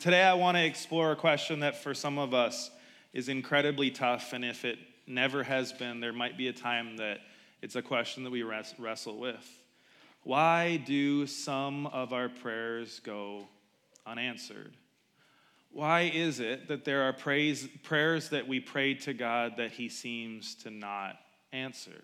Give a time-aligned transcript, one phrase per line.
[0.00, 2.70] And today I want to explore a question that for some of us
[3.12, 7.18] is incredibly tough, and if it never has been, there might be a time that
[7.60, 9.46] it's a question that we wrestle with.
[10.22, 13.46] Why do some of our prayers go
[14.06, 14.72] unanswered?
[15.70, 19.90] Why is it that there are praise, prayers that we pray to God that He
[19.90, 21.18] seems to not
[21.52, 22.02] answer?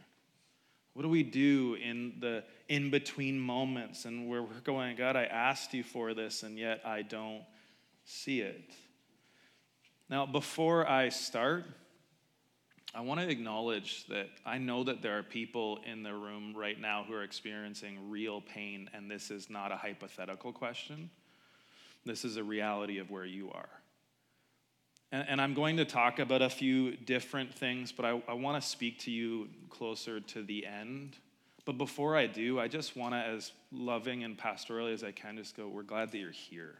[0.93, 5.25] What do we do in the in between moments and where we're going, God, I
[5.25, 7.43] asked you for this, and yet I don't
[8.07, 8.73] see it?
[10.08, 11.64] Now, before I start,
[12.94, 16.81] I want to acknowledge that I know that there are people in the room right
[16.81, 21.11] now who are experiencing real pain, and this is not a hypothetical question.
[22.07, 23.68] This is a reality of where you are.
[25.12, 28.62] And, and I'm going to talk about a few different things, but I, I want
[28.62, 31.17] to speak to you closer to the end.
[31.64, 35.36] But before I do, I just want to, as loving and pastorally as I can,
[35.36, 36.77] just go, we're glad that you're here.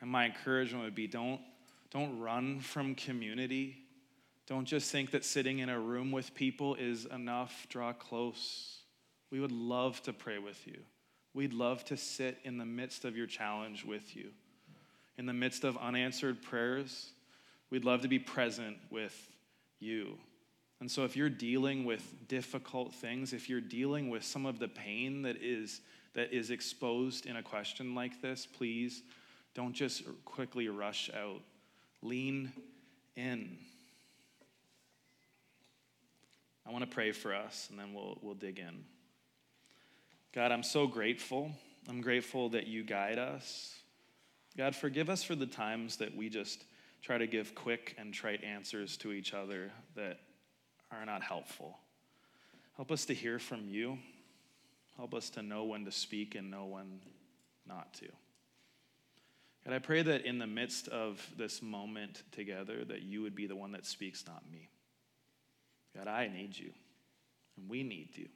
[0.00, 1.40] And my encouragement would be don't,
[1.90, 3.76] don't run from community.
[4.46, 7.66] Don't just think that sitting in a room with people is enough.
[7.68, 8.80] Draw close.
[9.30, 10.80] We would love to pray with you.
[11.34, 14.30] We'd love to sit in the midst of your challenge with you.
[15.18, 17.10] In the midst of unanswered prayers,
[17.70, 19.30] we'd love to be present with
[19.78, 20.18] you.
[20.80, 24.66] And so, if you're dealing with difficult things, if you're dealing with some of the
[24.66, 25.82] pain that is,
[26.14, 29.02] that is exposed in a question like this, please
[29.54, 31.40] don't just quickly rush out.
[32.02, 32.52] Lean
[33.16, 33.58] in.
[36.66, 38.84] I want to pray for us, and then we'll, we'll dig in.
[40.32, 41.50] God, I'm so grateful.
[41.88, 43.74] I'm grateful that you guide us.
[44.56, 46.64] God, forgive us for the times that we just
[47.02, 50.20] try to give quick and trite answers to each other that
[50.92, 51.78] are not helpful.
[52.76, 53.98] Help us to hear from you.
[54.96, 57.00] Help us to know when to speak and know when
[57.66, 58.06] not to.
[59.70, 63.46] God, I pray that in the midst of this moment together, that you would be
[63.46, 64.68] the one that speaks, not me.
[65.96, 66.72] God, I need you,
[67.56, 68.26] and we need you.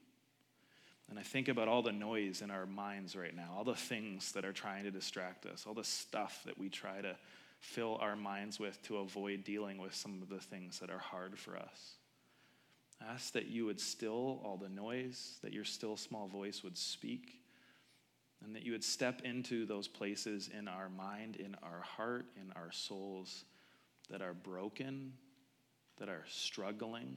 [1.11, 4.31] And I think about all the noise in our minds right now, all the things
[4.33, 7.17] that are trying to distract us, all the stuff that we try to
[7.59, 11.37] fill our minds with to avoid dealing with some of the things that are hard
[11.37, 11.95] for us.
[13.03, 16.79] I ask that you would still all the noise, that your still small voice would
[16.79, 17.41] speak,
[18.45, 22.53] and that you would step into those places in our mind, in our heart, in
[22.53, 23.45] our souls
[24.11, 25.13] that are broken,
[25.99, 27.17] that are struggling,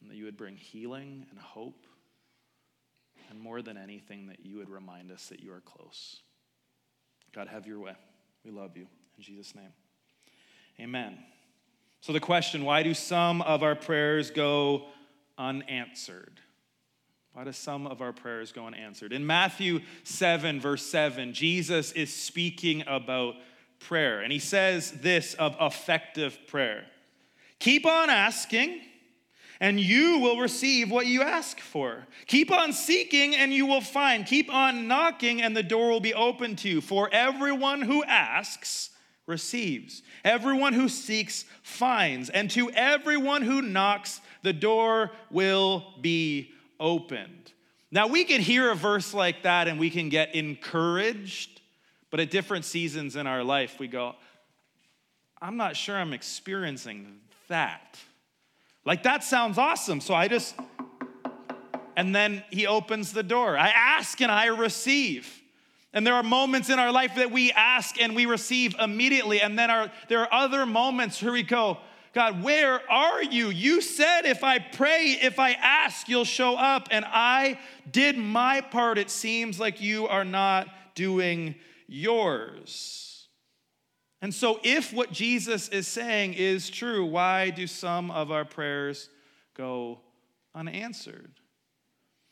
[0.00, 1.86] and that you would bring healing and hope
[3.30, 6.20] and more than anything, that you would remind us that you are close.
[7.34, 7.92] God, have your way.
[8.44, 8.86] We love you.
[9.16, 9.72] In Jesus' name.
[10.80, 11.18] Amen.
[12.00, 14.86] So, the question why do some of our prayers go
[15.36, 16.40] unanswered?
[17.38, 19.12] Why do some of our prayers go unanswered?
[19.12, 23.36] In Matthew 7, verse 7, Jesus is speaking about
[23.78, 26.86] prayer, and he says this of effective prayer
[27.60, 28.80] Keep on asking
[29.60, 32.08] and you will receive what you ask for.
[32.26, 34.26] Keep on seeking, and you will find.
[34.26, 36.80] Keep on knocking, and the door will be open to you.
[36.80, 38.90] For everyone who asks
[39.26, 47.52] receives, everyone who seeks finds, and to everyone who knocks, the door will be opened.
[47.90, 51.60] Now, we can hear a verse like that and we can get encouraged,
[52.10, 54.14] but at different seasons in our life, we go,
[55.40, 57.98] I'm not sure I'm experiencing that.
[58.84, 60.00] Like, that sounds awesome.
[60.00, 60.54] So I just,
[61.96, 63.56] and then he opens the door.
[63.56, 65.42] I ask and I receive.
[65.92, 69.40] And there are moments in our life that we ask and we receive immediately.
[69.40, 71.78] And then our, there are other moments where we go,
[72.14, 73.50] God, where are you?
[73.50, 76.88] You said if I pray, if I ask, you'll show up.
[76.90, 77.58] And I
[77.90, 78.98] did my part.
[78.98, 81.54] It seems like you are not doing
[81.86, 83.28] yours.
[84.20, 89.10] And so, if what Jesus is saying is true, why do some of our prayers
[89.54, 90.00] go
[90.54, 91.32] unanswered?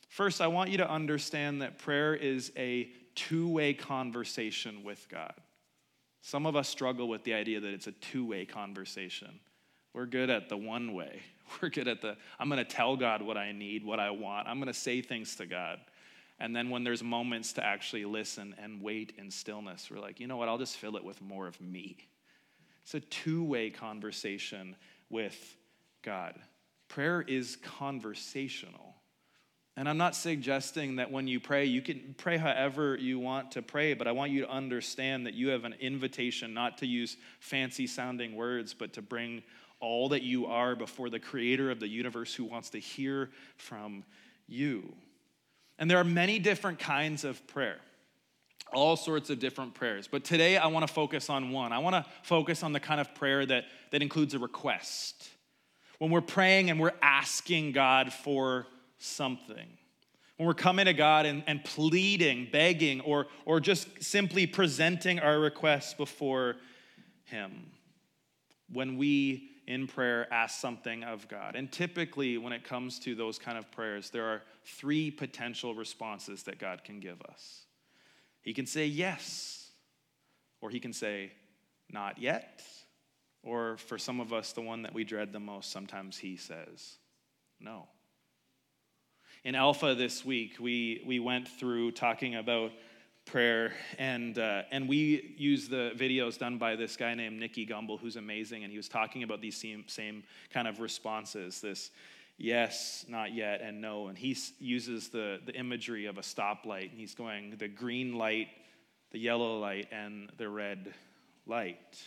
[0.09, 5.35] First, I want you to understand that prayer is a two way conversation with God.
[6.23, 9.39] Some of us struggle with the idea that it's a two way conversation.
[9.97, 11.23] We're good at the one way.
[11.63, 14.47] We're good at the, I'm going to tell God what I need, what I want.
[14.47, 15.81] I'm going to say things to God.
[16.39, 20.27] And then when there's moments to actually listen and wait in stillness, we're like, you
[20.27, 21.97] know what, I'll just fill it with more of me.
[22.83, 24.77] It's a two way conversation
[25.09, 25.57] with
[26.03, 26.35] God.
[26.89, 28.97] Prayer is conversational.
[29.79, 33.63] And I'm not suggesting that when you pray, you can pray however you want to
[33.63, 37.17] pray, but I want you to understand that you have an invitation not to use
[37.41, 39.43] fancy sounding words, but to bring
[39.81, 44.05] all that you are before the creator of the universe who wants to hear from
[44.47, 44.95] you.
[45.79, 47.79] And there are many different kinds of prayer.
[48.73, 50.09] all sorts of different prayers.
[50.09, 51.73] But today I want to focus on one.
[51.73, 55.29] I want to focus on the kind of prayer that, that includes a request.
[55.99, 58.67] When we're praying and we're asking God for
[58.99, 59.67] something.
[60.37, 65.39] When we're coming to God and, and pleading, begging, or, or just simply presenting our
[65.39, 66.57] requests before
[67.25, 67.71] Him.
[68.71, 71.57] When we in prayer ask something of God.
[71.57, 76.45] And typically, when it comes to those kind of prayers, there are three potential responses
[76.45, 77.65] that God can give us.
[78.43, 79.71] He can say yes,
[80.61, 81.33] or he can say
[81.91, 82.63] not yet,
[83.43, 86.99] or for some of us, the one that we dread the most, sometimes he says
[87.61, 87.89] no.
[89.45, 92.73] In Alpha this week, we, we went through talking about
[93.27, 98.01] prayer and uh, and we use the videos done by this guy named Nicky Gumbel
[98.01, 101.91] who's amazing and he was talking about these same, same kind of responses this
[102.39, 104.09] yes, not yet, and no.
[104.09, 106.91] And he uses the, the imagery of a stoplight.
[106.91, 108.49] And he's going the green light,
[109.11, 110.93] the yellow light, and the red
[111.47, 112.03] light.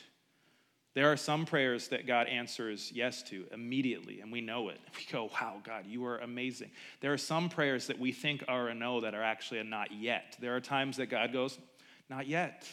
[1.00, 4.82] There are some prayers that God answers yes to immediately, and we know it.
[4.98, 6.72] We go, wow, God, you are amazing.
[7.00, 9.94] There are some prayers that we think are a no that are actually a not
[9.94, 10.36] yet.
[10.42, 11.58] There are times that God goes,
[12.10, 12.68] not yet.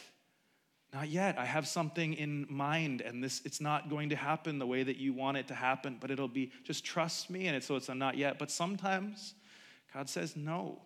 [0.93, 1.39] Not yet.
[1.39, 4.97] I have something in mind, and this it's not going to happen the way that
[4.97, 7.95] you want it to happen, but it'll be just trust me, and so it's a
[7.95, 8.37] not yet.
[8.37, 9.35] But sometimes
[9.93, 10.81] God says no.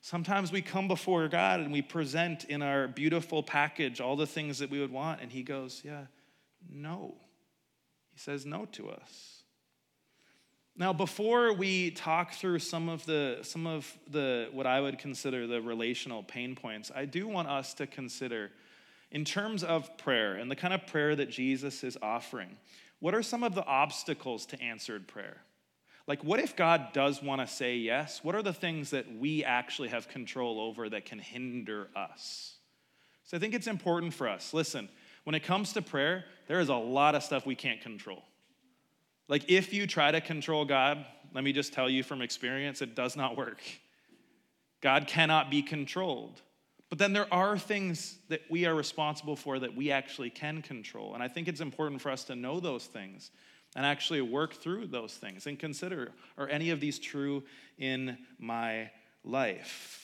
[0.00, 4.58] Sometimes we come before God and we present in our beautiful package all the things
[4.60, 6.06] that we would want, and He goes, Yeah,
[6.70, 7.14] no.
[8.12, 9.42] He says no to us.
[10.76, 15.46] Now, before we talk through some of the some of the what I would consider
[15.46, 18.50] the relational pain points, I do want us to consider
[19.10, 22.56] in terms of prayer and the kind of prayer that Jesus is offering,
[22.98, 25.42] what are some of the obstacles to answered prayer?
[26.06, 28.24] Like, what if God does want to say yes?
[28.24, 32.56] What are the things that we actually have control over that can hinder us?
[33.24, 34.52] So I think it's important for us.
[34.52, 34.88] Listen,
[35.24, 38.22] when it comes to prayer, there is a lot of stuff we can't control.
[39.28, 41.04] Like, if you try to control God,
[41.34, 43.62] let me just tell you from experience, it does not work.
[44.80, 46.42] God cannot be controlled.
[46.90, 51.14] But then there are things that we are responsible for that we actually can control.
[51.14, 53.30] And I think it's important for us to know those things
[53.74, 57.44] and actually work through those things and consider are any of these true
[57.78, 58.90] in my
[59.24, 60.01] life?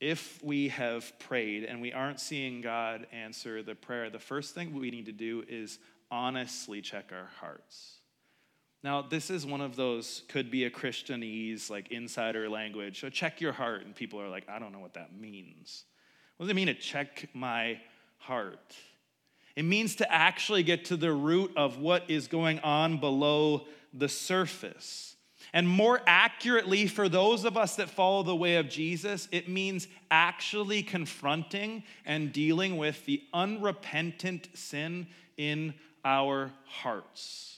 [0.00, 4.74] If we have prayed and we aren't seeing God answer the prayer, the first thing
[4.74, 5.78] we need to do is
[6.10, 7.96] honestly check our hearts.
[8.82, 13.00] Now, this is one of those could be a Christianese, like insider language.
[13.00, 13.84] So check your heart.
[13.84, 15.84] And people are like, I don't know what that means.
[16.36, 17.80] What does it mean to check my
[18.18, 18.76] heart?
[19.56, 24.08] It means to actually get to the root of what is going on below the
[24.08, 25.15] surface.
[25.56, 29.88] And more accurately, for those of us that follow the way of Jesus, it means
[30.10, 35.06] actually confronting and dealing with the unrepentant sin
[35.38, 35.72] in
[36.04, 37.55] our hearts.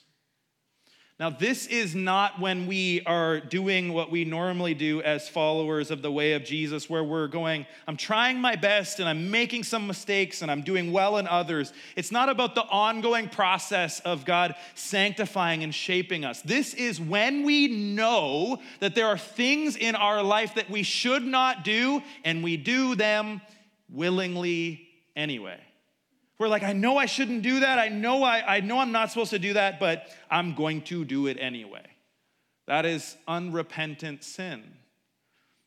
[1.21, 6.01] Now, this is not when we are doing what we normally do as followers of
[6.01, 9.89] the way of Jesus, where we're going, I'm trying my best and I'm making some
[9.89, 11.73] mistakes and I'm doing well in others.
[11.97, 16.41] It's not about the ongoing process of God sanctifying and shaping us.
[16.43, 21.25] This is when we know that there are things in our life that we should
[21.25, 23.41] not do and we do them
[23.91, 25.59] willingly anyway.
[26.39, 27.79] We're like, I know I shouldn't do that.
[27.79, 31.05] I know I, I know I'm not supposed to do that, but I'm going to
[31.05, 31.85] do it anyway.
[32.67, 34.63] That is unrepentant sin.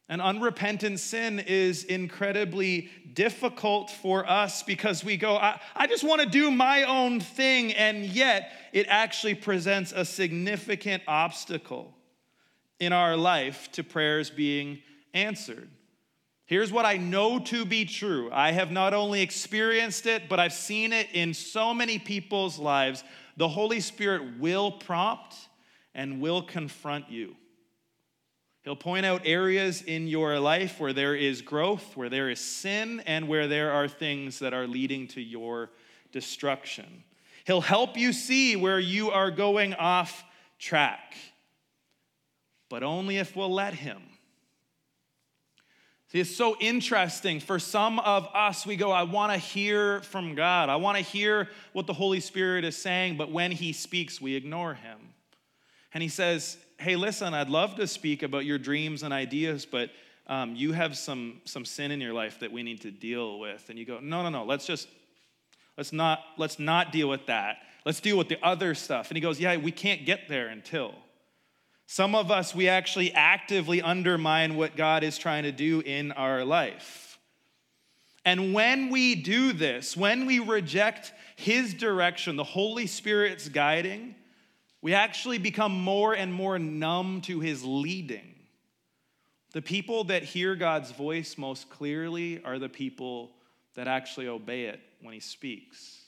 [0.07, 6.21] And unrepentant sin is incredibly difficult for us because we go, I, I just want
[6.21, 11.93] to do my own thing, and yet it actually presents a significant obstacle
[12.79, 14.79] in our life to prayers being
[15.13, 15.69] answered.
[16.51, 18.29] Here's what I know to be true.
[18.29, 23.05] I have not only experienced it, but I've seen it in so many people's lives.
[23.37, 25.33] The Holy Spirit will prompt
[25.95, 27.37] and will confront you.
[28.63, 33.01] He'll point out areas in your life where there is growth, where there is sin,
[33.05, 35.69] and where there are things that are leading to your
[36.11, 37.05] destruction.
[37.45, 40.21] He'll help you see where you are going off
[40.59, 41.15] track,
[42.69, 44.01] but only if we'll let Him.
[46.11, 47.39] See, it's so interesting.
[47.39, 50.67] For some of us, we go, I want to hear from God.
[50.67, 54.35] I want to hear what the Holy Spirit is saying, but when He speaks, we
[54.35, 54.97] ignore Him.
[55.93, 59.89] And He says, Hey, listen, I'd love to speak about your dreams and ideas, but
[60.27, 63.69] um, you have some, some sin in your life that we need to deal with.
[63.69, 64.89] And you go, No, no, no, let's just,
[65.77, 67.59] let's not, let's not deal with that.
[67.85, 69.11] Let's deal with the other stuff.
[69.11, 70.93] And He goes, Yeah, we can't get there until.
[71.91, 76.45] Some of us, we actually actively undermine what God is trying to do in our
[76.45, 77.19] life.
[78.23, 84.15] And when we do this, when we reject His direction, the Holy Spirit's guiding,
[84.81, 88.35] we actually become more and more numb to His leading.
[89.51, 93.31] The people that hear God's voice most clearly are the people
[93.75, 96.00] that actually obey it when He speaks.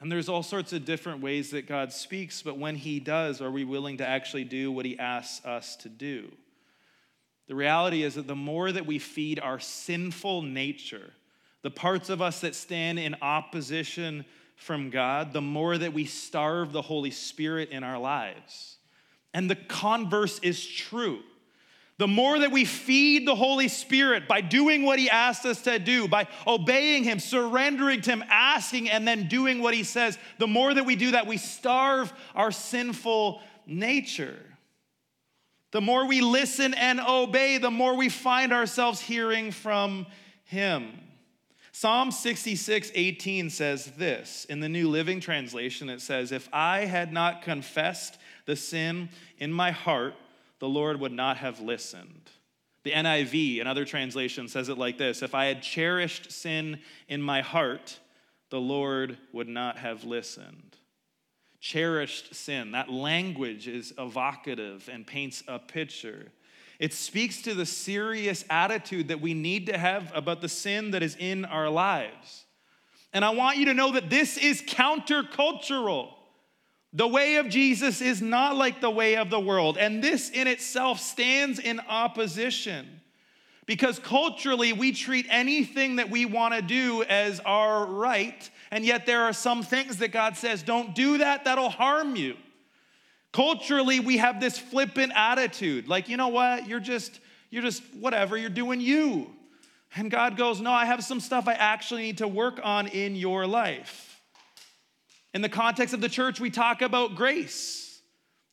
[0.00, 3.50] And there's all sorts of different ways that God speaks, but when He does, are
[3.50, 6.30] we willing to actually do what He asks us to do?
[7.48, 11.12] The reality is that the more that we feed our sinful nature,
[11.62, 14.24] the parts of us that stand in opposition
[14.54, 18.76] from God, the more that we starve the Holy Spirit in our lives.
[19.32, 21.20] And the converse is true.
[21.98, 25.80] The more that we feed the Holy Spirit by doing what He asked us to
[25.80, 30.46] do, by obeying Him, surrendering to Him, asking, and then doing what He says, the
[30.46, 34.38] more that we do that, we starve our sinful nature.
[35.72, 40.06] The more we listen and obey, the more we find ourselves hearing from
[40.44, 41.00] Him.
[41.72, 44.44] Psalm 66, 18 says this.
[44.46, 49.52] In the New Living Translation, it says, If I had not confessed the sin in
[49.52, 50.14] my heart,
[50.60, 52.30] the Lord would not have listened.
[52.84, 57.40] The NIV, another translation, says it like this If I had cherished sin in my
[57.40, 57.98] heart,
[58.50, 60.68] the Lord would not have listened
[61.60, 62.72] cherished sin.
[62.72, 66.28] That language is evocative and paints a picture.
[66.78, 71.02] It speaks to the serious attitude that we need to have about the sin that
[71.02, 72.44] is in our lives.
[73.12, 76.12] And I want you to know that this is countercultural.
[76.92, 79.76] The way of Jesus is not like the way of the world.
[79.76, 83.00] And this in itself stands in opposition.
[83.66, 89.06] Because culturally, we treat anything that we want to do as our right and yet
[89.06, 92.36] there are some things that God says, don't do that, that'll harm you.
[93.32, 98.36] Culturally, we have this flippant attitude like, you know what, you're just, you're just whatever,
[98.36, 99.30] you're doing you.
[99.96, 103.16] And God goes, no, I have some stuff I actually need to work on in
[103.16, 104.07] your life.
[105.34, 108.00] In the context of the church, we talk about grace.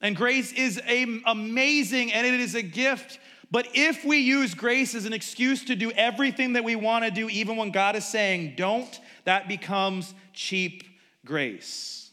[0.01, 3.19] And grace is a, amazing and it is a gift.
[3.49, 7.11] But if we use grace as an excuse to do everything that we want to
[7.11, 10.83] do, even when God is saying, don't, that becomes cheap
[11.25, 12.11] grace.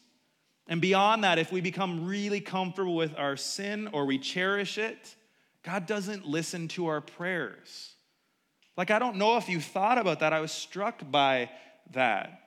[0.69, 5.17] And beyond that, if we become really comfortable with our sin or we cherish it,
[5.63, 7.95] God doesn't listen to our prayers.
[8.77, 10.33] Like, I don't know if you thought about that.
[10.33, 11.51] I was struck by
[11.93, 12.42] that.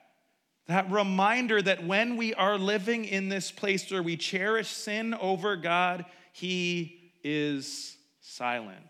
[0.66, 5.56] That reminder that when we are living in this place where we cherish sin over
[5.56, 8.80] God, He is silent.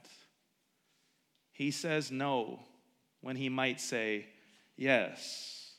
[1.52, 2.60] He says no
[3.20, 4.26] when He might say
[4.76, 5.72] yes.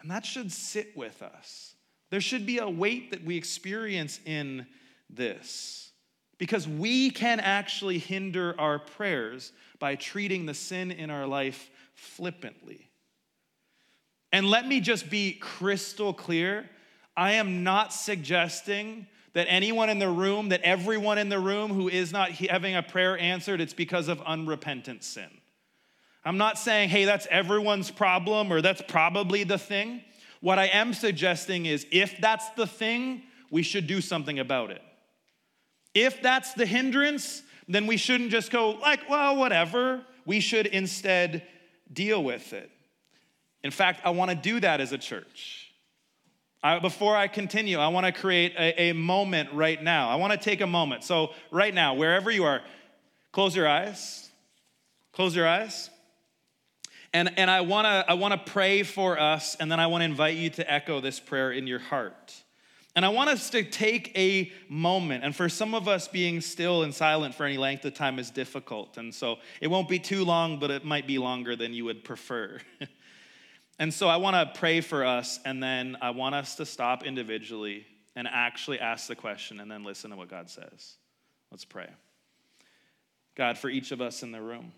[0.00, 1.74] And that should sit with us.
[2.10, 4.66] There should be a weight that we experience in
[5.08, 5.90] this
[6.38, 12.90] because we can actually hinder our prayers by treating the sin in our life flippantly.
[14.34, 16.68] And let me just be crystal clear
[17.16, 21.88] I am not suggesting that anyone in the room, that everyone in the room who
[21.88, 25.30] is not having a prayer answered, it's because of unrepentant sin.
[26.24, 30.02] I'm not saying, hey, that's everyone's problem or that's probably the thing.
[30.40, 33.22] What I am suggesting is if that's the thing,
[33.52, 34.82] we should do something about it.
[35.94, 40.04] If that's the hindrance, then we shouldn't just go, like, well, whatever.
[40.26, 41.46] We should instead
[41.92, 42.72] deal with it.
[43.64, 45.72] In fact, I want to do that as a church.
[46.62, 50.10] I, before I continue, I want to create a, a moment right now.
[50.10, 51.02] I want to take a moment.
[51.02, 52.60] So, right now, wherever you are,
[53.32, 54.30] close your eyes.
[55.12, 55.90] Close your eyes.
[57.14, 60.50] And, and I wanna, I wanna pray for us, and then I wanna invite you
[60.50, 62.34] to echo this prayer in your heart.
[62.96, 65.24] And I want us to take a moment.
[65.24, 68.30] And for some of us, being still and silent for any length of time is
[68.30, 68.98] difficult.
[68.98, 72.04] And so it won't be too long, but it might be longer than you would
[72.04, 72.60] prefer.
[73.78, 77.04] and so I want to pray for us, and then I want us to stop
[77.04, 80.94] individually and actually ask the question and then listen to what God says.
[81.50, 81.88] Let's pray.
[83.34, 84.72] God, for each of us in the room,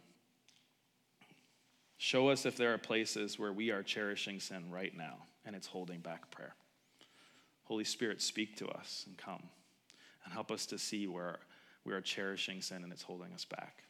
[1.98, 5.66] Show us if there are places where we are cherishing sin right now and it's
[5.66, 6.54] holding back prayer.
[7.64, 9.42] Holy Spirit, speak to us and come
[10.24, 11.38] and help us to see where
[11.84, 13.84] we are cherishing sin and it's holding us back.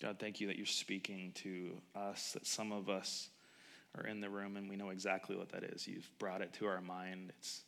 [0.00, 3.30] God, thank you that you're speaking to us, that some of us
[3.96, 5.88] are in the room and we know exactly what that is.
[5.88, 7.32] You've brought it to our mind.
[7.38, 7.62] It's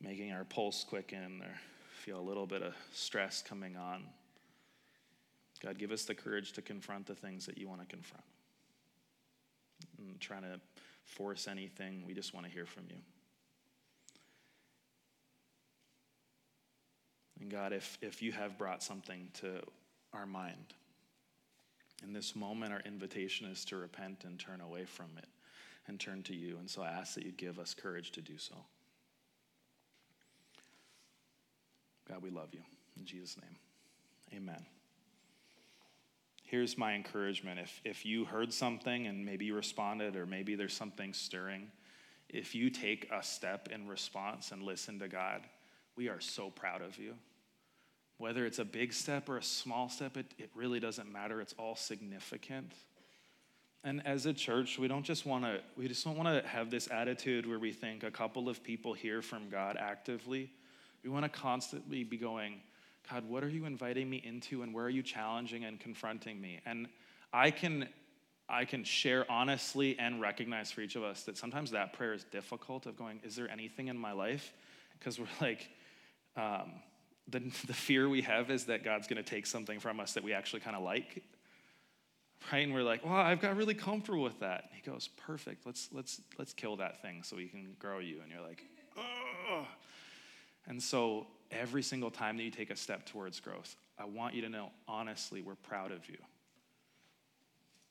[0.00, 1.54] making our pulse quicken, or
[2.02, 4.04] feel a little bit of stress coming on.
[5.62, 8.24] God, give us the courage to confront the things that you want to confront.
[9.98, 10.60] I'm trying to
[11.04, 12.96] force anything, we just want to hear from you.
[17.40, 19.60] And God, if, if you have brought something to
[20.12, 20.74] our mind,
[22.02, 25.26] in this moment, our invitation is to repent and turn away from it
[25.86, 26.58] and turn to you.
[26.58, 28.54] And so I ask that you give us courage to do so.
[32.08, 32.60] God, we love you.
[32.98, 33.56] In Jesus' name,
[34.34, 34.66] amen.
[36.44, 37.58] Here's my encouragement.
[37.60, 41.70] If, if you heard something and maybe you responded, or maybe there's something stirring,
[42.28, 45.42] if you take a step in response and listen to God,
[45.96, 47.14] we are so proud of you.
[48.22, 51.40] Whether it's a big step or a small step, it, it really doesn't matter.
[51.40, 52.72] It's all significant.
[53.82, 56.70] And as a church, we don't just want to, we just don't want to have
[56.70, 60.52] this attitude where we think a couple of people hear from God actively.
[61.02, 62.60] We want to constantly be going,
[63.10, 66.60] God, what are you inviting me into and where are you challenging and confronting me?
[66.64, 66.86] And
[67.32, 67.88] I can
[68.48, 72.22] I can share honestly and recognize for each of us that sometimes that prayer is
[72.22, 74.52] difficult of going, is there anything in my life?
[74.96, 75.68] Because we're like,
[76.36, 76.70] um,
[77.28, 80.24] the, the fear we have is that God's going to take something from us that
[80.24, 81.22] we actually kind of like.
[82.52, 82.64] Right?
[82.64, 84.64] And we're like, well, I've got really comfortable with that.
[84.64, 85.64] And he goes, perfect.
[85.64, 88.20] Let's, let's, let's kill that thing so we can grow you.
[88.20, 88.64] And you're like,
[88.96, 89.66] oh.
[90.66, 94.42] And so every single time that you take a step towards growth, I want you
[94.42, 96.16] to know, honestly, we're proud of you.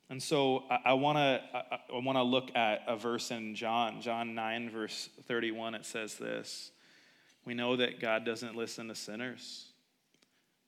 [0.09, 4.01] And so I, want to I, I want to look at a verse in John,
[4.01, 6.71] John 9 verse 31 it says this.
[7.45, 9.67] We know that God doesn't listen to sinners.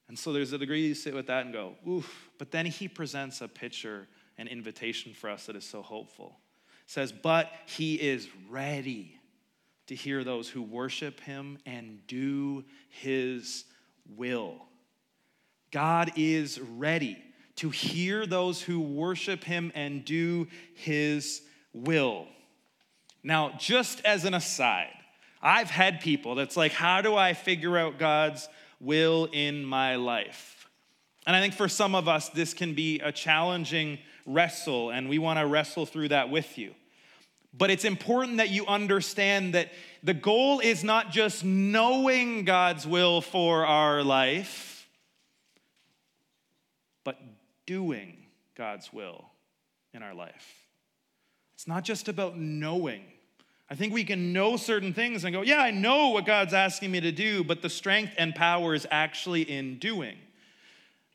[0.07, 2.29] And so there's a degree you sit with that and go, oof.
[2.37, 6.37] But then he presents a picture, an invitation for us that is so hopeful.
[6.85, 9.19] It says, but he is ready
[9.87, 13.65] to hear those who worship him and do his
[14.15, 14.55] will.
[15.71, 17.17] God is ready
[17.57, 21.41] to hear those who worship him and do his
[21.73, 22.27] will.
[23.23, 24.93] Now, just as an aside,
[25.43, 28.47] I've had people that's like, how do I figure out God's
[28.79, 30.69] will in my life?
[31.27, 35.19] And I think for some of us, this can be a challenging wrestle, and we
[35.19, 36.73] want to wrestle through that with you.
[37.53, 43.21] But it's important that you understand that the goal is not just knowing God's will
[43.21, 44.87] for our life,
[47.03, 47.19] but
[47.65, 48.17] doing
[48.55, 49.25] God's will
[49.93, 50.55] in our life.
[51.53, 53.03] It's not just about knowing.
[53.73, 56.91] I think we can know certain things and go, yeah, I know what God's asking
[56.91, 60.15] me to do, but the strength and power is actually in doing.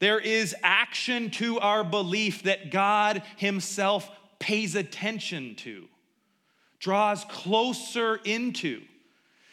[0.01, 5.85] There is action to our belief that God Himself pays attention to
[6.81, 8.83] draws closer into.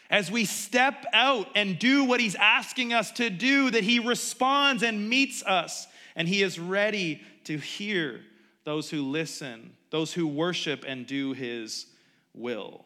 [0.10, 4.82] As we step out and do what He's asking us to do, that He responds
[4.82, 8.22] and meets us, and He is ready to hear
[8.64, 11.86] those who listen, those who worship and do His
[12.34, 12.84] will.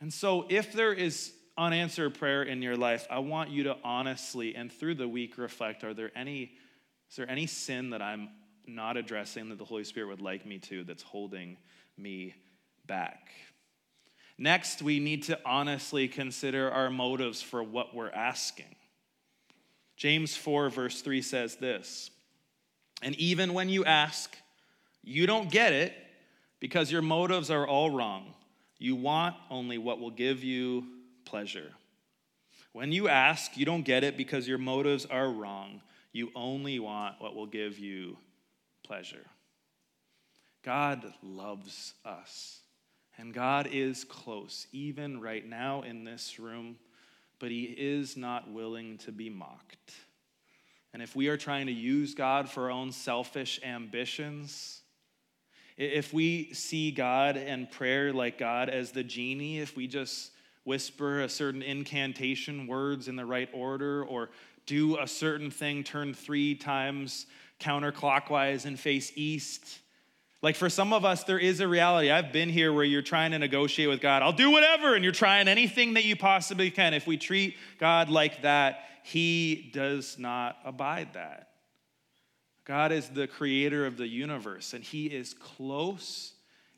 [0.00, 4.54] And so, if there is unanswered prayer in your life, I want you to honestly
[4.54, 6.52] and through the week reflect are there any,
[7.10, 8.28] is there any sin that I'm
[8.68, 11.56] not addressing that the Holy Spirit would like me to that's holding
[11.96, 12.34] me
[12.86, 13.30] back.
[14.36, 18.76] Next, we need to honestly consider our motives for what we're asking.
[19.96, 22.10] James 4, verse 3 says this
[23.02, 24.36] And even when you ask,
[25.02, 25.92] you don't get it
[26.60, 28.34] because your motives are all wrong.
[28.78, 30.84] You want only what will give you
[31.24, 31.72] pleasure.
[32.72, 35.80] When you ask, you don't get it because your motives are wrong.
[36.12, 38.16] You only want what will give you
[38.84, 39.26] pleasure.
[40.64, 42.60] God loves us.
[43.16, 46.76] And God is close, even right now in this room,
[47.40, 49.92] but He is not willing to be mocked.
[50.92, 54.77] And if we are trying to use God for our own selfish ambitions,
[55.78, 60.32] if we see God and prayer like God as the genie, if we just
[60.64, 64.28] whisper a certain incantation words in the right order or
[64.66, 67.26] do a certain thing, turn three times
[67.60, 69.78] counterclockwise and face east,
[70.42, 72.10] like for some of us, there is a reality.
[72.10, 74.22] I've been here where you're trying to negotiate with God.
[74.22, 76.94] I'll do whatever, and you're trying anything that you possibly can.
[76.94, 81.48] If we treat God like that, He does not abide that.
[82.68, 86.34] God is the creator of the universe, and He is close,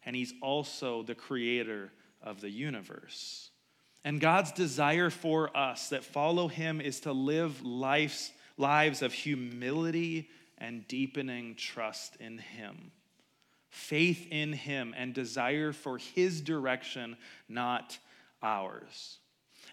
[0.07, 3.51] and He's also the creator of the universe.
[4.03, 10.31] And God's desire for us that follow Him is to live lives, lives of humility
[10.57, 12.93] and deepening trust in Him
[13.71, 17.17] faith in Him, and desire for His direction,
[17.49, 17.99] not
[18.43, 19.19] ours.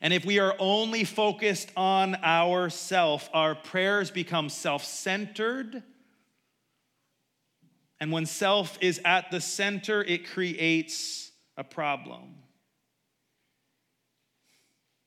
[0.01, 5.84] And if we are only focused on ourself, our prayers become self centered.
[7.99, 12.36] And when self is at the center, it creates a problem.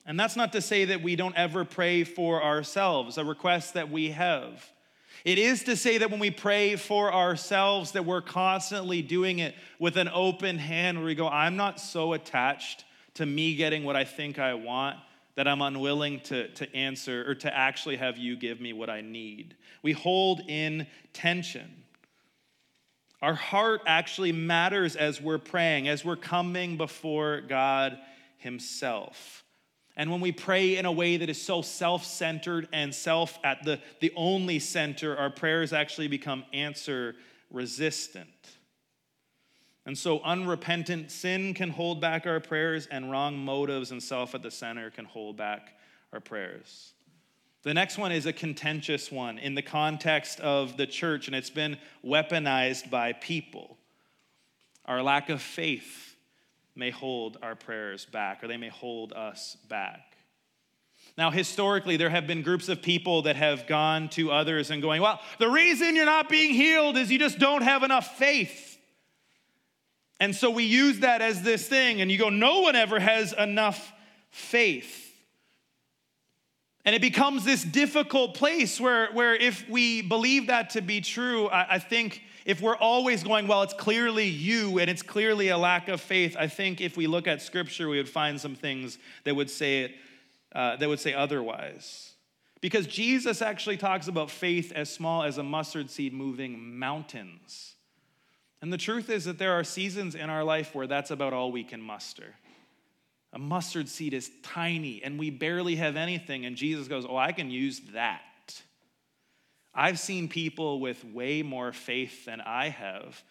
[0.06, 3.90] And that's not to say that we don't ever pray for ourselves, a request that
[3.90, 4.68] we have.
[5.24, 9.54] It is to say that when we pray for ourselves, that we're constantly doing it
[9.78, 13.96] with an open hand where we go, I'm not so attached to me getting what
[13.96, 14.96] I think I want
[15.34, 19.02] that I'm unwilling to, to answer or to actually have you give me what I
[19.02, 19.56] need.
[19.82, 21.79] We hold in tension.
[23.22, 27.98] Our heart actually matters as we're praying, as we're coming before God
[28.38, 29.44] Himself.
[29.96, 33.62] And when we pray in a way that is so self centered and self at
[33.64, 37.16] the, the only center, our prayers actually become answer
[37.50, 38.28] resistant.
[39.84, 44.42] And so, unrepentant sin can hold back our prayers, and wrong motives and self at
[44.42, 45.76] the center can hold back
[46.12, 46.94] our prayers.
[47.62, 51.50] The next one is a contentious one in the context of the church, and it's
[51.50, 53.76] been weaponized by people.
[54.86, 56.16] Our lack of faith
[56.74, 60.16] may hold our prayers back, or they may hold us back.
[61.18, 65.02] Now, historically, there have been groups of people that have gone to others and going,
[65.02, 68.70] Well, the reason you're not being healed is you just don't have enough faith.
[70.20, 73.32] And so we use that as this thing, and you go, no one ever has
[73.32, 73.92] enough
[74.30, 75.09] faith.
[76.84, 81.48] And it becomes this difficult place where, where if we believe that to be true,
[81.48, 85.58] I, I think if we're always going, well, it's clearly you and it's clearly a
[85.58, 88.98] lack of faith, I think if we look at scripture, we would find some things
[89.24, 89.94] that would say it,
[90.54, 92.14] uh, that would say otherwise.
[92.62, 97.74] Because Jesus actually talks about faith as small as a mustard seed moving mountains.
[98.62, 101.52] And the truth is that there are seasons in our life where that's about all
[101.52, 102.34] we can muster.
[103.32, 107.32] A mustard seed is tiny and we barely have anything, and Jesus goes, Oh, I
[107.32, 108.22] can use that.
[109.72, 113.22] I've seen people with way more faith than I have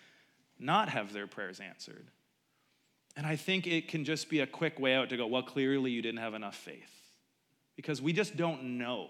[0.58, 2.08] not have their prayers answered.
[3.16, 5.92] And I think it can just be a quick way out to go, Well, clearly
[5.92, 6.92] you didn't have enough faith.
[7.76, 9.10] Because we just don't know.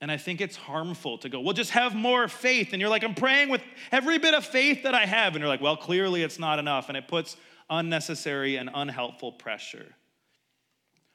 [0.00, 2.72] And I think it's harmful to go, well, just have more faith.
[2.72, 5.34] And you're like, I'm praying with every bit of faith that I have.
[5.34, 6.88] And you're like, well, clearly it's not enough.
[6.88, 7.36] And it puts
[7.68, 9.86] unnecessary and unhelpful pressure.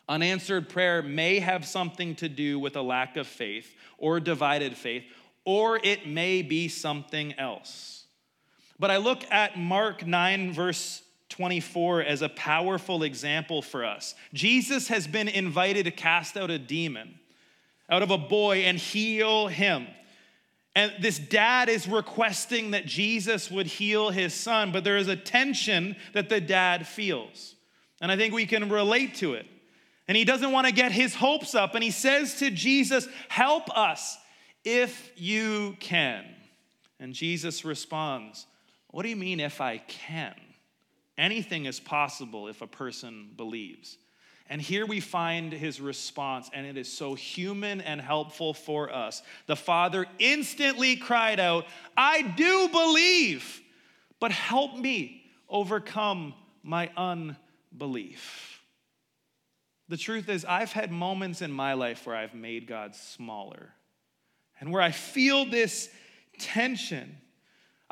[0.09, 5.03] Unanswered prayer may have something to do with a lack of faith or divided faith,
[5.45, 8.05] or it may be something else.
[8.79, 14.13] But I look at Mark 9, verse 24, as a powerful example for us.
[14.33, 17.19] Jesus has been invited to cast out a demon
[17.89, 19.87] out of a boy and heal him.
[20.75, 25.15] And this dad is requesting that Jesus would heal his son, but there is a
[25.15, 27.55] tension that the dad feels.
[28.01, 29.45] And I think we can relate to it.
[30.07, 31.75] And he doesn't want to get his hopes up.
[31.75, 34.17] And he says to Jesus, Help us
[34.63, 36.25] if you can.
[36.99, 38.45] And Jesus responds,
[38.91, 40.35] What do you mean if I can?
[41.17, 43.97] Anything is possible if a person believes.
[44.49, 49.21] And here we find his response, and it is so human and helpful for us.
[49.47, 53.61] The father instantly cried out, I do believe,
[54.19, 58.52] but help me overcome my unbelief.
[59.93, 63.75] The truth is, I've had moments in my life where I've made God smaller
[64.59, 65.87] and where I feel this
[66.39, 67.15] tension.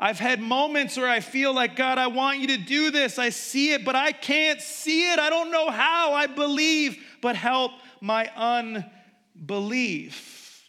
[0.00, 3.20] I've had moments where I feel like, God, I want you to do this.
[3.20, 5.20] I see it, but I can't see it.
[5.20, 6.12] I don't know how.
[6.12, 8.28] I believe, but help my
[9.36, 10.68] unbelief.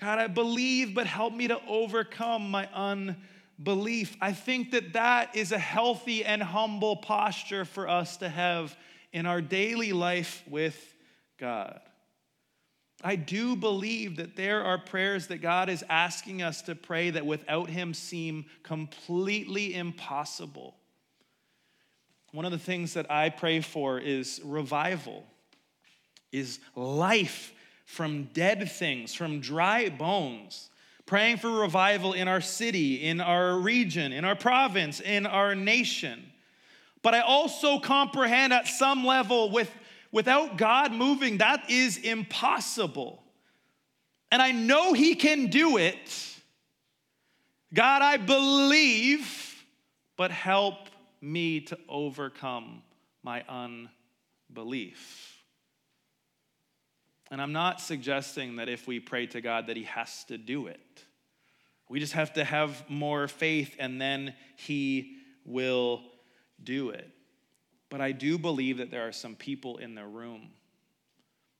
[0.00, 4.16] God, I believe, but help me to overcome my unbelief.
[4.20, 8.76] I think that that is a healthy and humble posture for us to have
[9.12, 10.94] in our daily life with
[11.38, 11.80] God.
[13.02, 17.24] I do believe that there are prayers that God is asking us to pray that
[17.24, 20.74] without Him seem completely impossible.
[22.32, 25.24] One of the things that I pray for is revival,
[26.32, 27.52] is life
[27.86, 30.68] from dead things, from dry bones.
[31.06, 36.27] Praying for revival in our city, in our region, in our province, in our nation.
[37.08, 39.70] But I also comprehend at some level with
[40.12, 43.22] Without God moving, that is impossible.
[44.30, 46.36] And I know He can do it.
[47.72, 49.64] God, I believe,
[50.18, 50.90] but help
[51.22, 52.82] me to overcome
[53.22, 55.42] my unbelief.
[57.30, 60.66] And I'm not suggesting that if we pray to God that He has to do
[60.66, 61.04] it.
[61.88, 65.16] We just have to have more faith and then He
[65.46, 66.02] will
[66.62, 67.10] do it.
[67.90, 70.50] But I do believe that there are some people in the room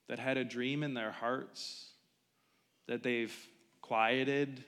[0.09, 1.91] that had a dream in their hearts
[2.87, 3.35] that they've
[3.83, 4.65] quieted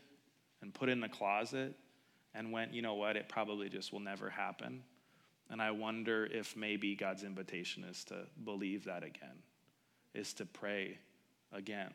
[0.62, 1.74] and put in the closet
[2.34, 4.82] and went, you know what, it probably just will never happen.
[5.50, 9.42] And I wonder if maybe God's invitation is to believe that again,
[10.14, 10.98] is to pray
[11.52, 11.92] again.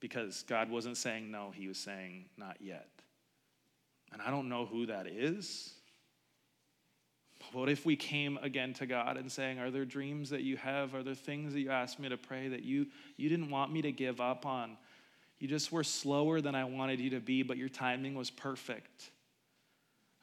[0.00, 2.88] Because God wasn't saying no, He was saying not yet.
[4.12, 5.74] And I don't know who that is.
[7.52, 10.94] What if we came again to God and saying, Are there dreams that you have?
[10.94, 12.86] Are there things that you asked me to pray that you,
[13.16, 14.76] you didn't want me to give up on?
[15.38, 19.10] You just were slower than I wanted you to be, but your timing was perfect.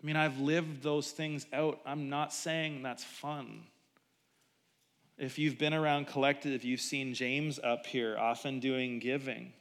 [0.01, 1.79] I mean, I've lived those things out.
[1.85, 3.63] I'm not saying that's fun.
[5.17, 9.53] If you've been around Collective, you've seen James up here often doing giving.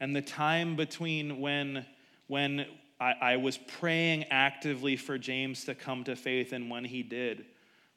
[0.00, 1.84] And the time between when,
[2.26, 2.64] when
[3.00, 7.44] I, I was praying actively for James to come to faith and when he did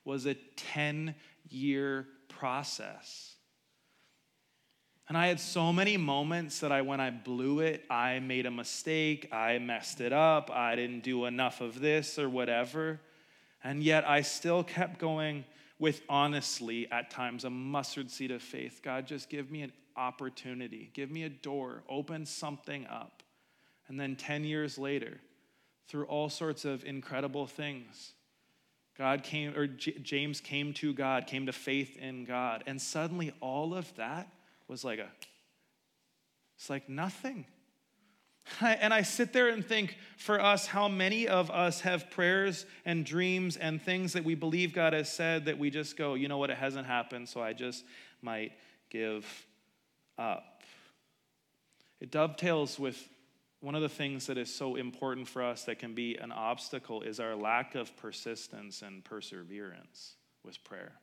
[0.05, 1.15] was a 10
[1.49, 3.35] year process.
[5.07, 8.51] And I had so many moments that I, when I blew it, I made a
[8.51, 13.01] mistake, I messed it up, I didn't do enough of this or whatever.
[13.63, 15.43] And yet I still kept going
[15.79, 18.81] with honestly, at times, a mustard seed of faith.
[18.83, 23.20] God, just give me an opportunity, give me a door, open something up.
[23.91, 25.17] And then 10 years later,
[25.89, 28.13] through all sorts of incredible things,
[28.97, 32.63] God came, or J- James came to God, came to faith in God.
[32.65, 34.31] And suddenly all of that
[34.69, 35.09] was like a,
[36.55, 37.45] it's like nothing.
[38.61, 43.05] And I sit there and think for us, how many of us have prayers and
[43.05, 46.37] dreams and things that we believe God has said that we just go, you know
[46.37, 47.83] what, it hasn't happened, so I just
[48.21, 48.53] might
[48.89, 49.25] give
[50.17, 50.63] up.
[51.99, 53.09] It dovetails with
[53.61, 57.03] one of the things that is so important for us that can be an obstacle
[57.03, 60.93] is our lack of persistence and perseverance with prayer.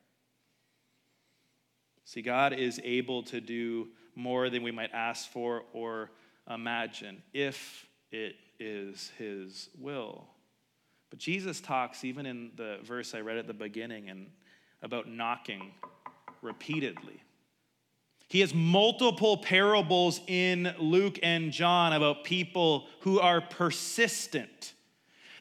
[2.04, 6.10] See, God is able to do more than we might ask for or
[6.50, 10.24] imagine if it is His will.
[11.10, 14.26] But Jesus talks, even in the verse I read at the beginning, and
[14.82, 15.72] about knocking
[16.42, 17.22] repeatedly.
[18.28, 24.74] He has multiple parables in Luke and John about people who are persistent.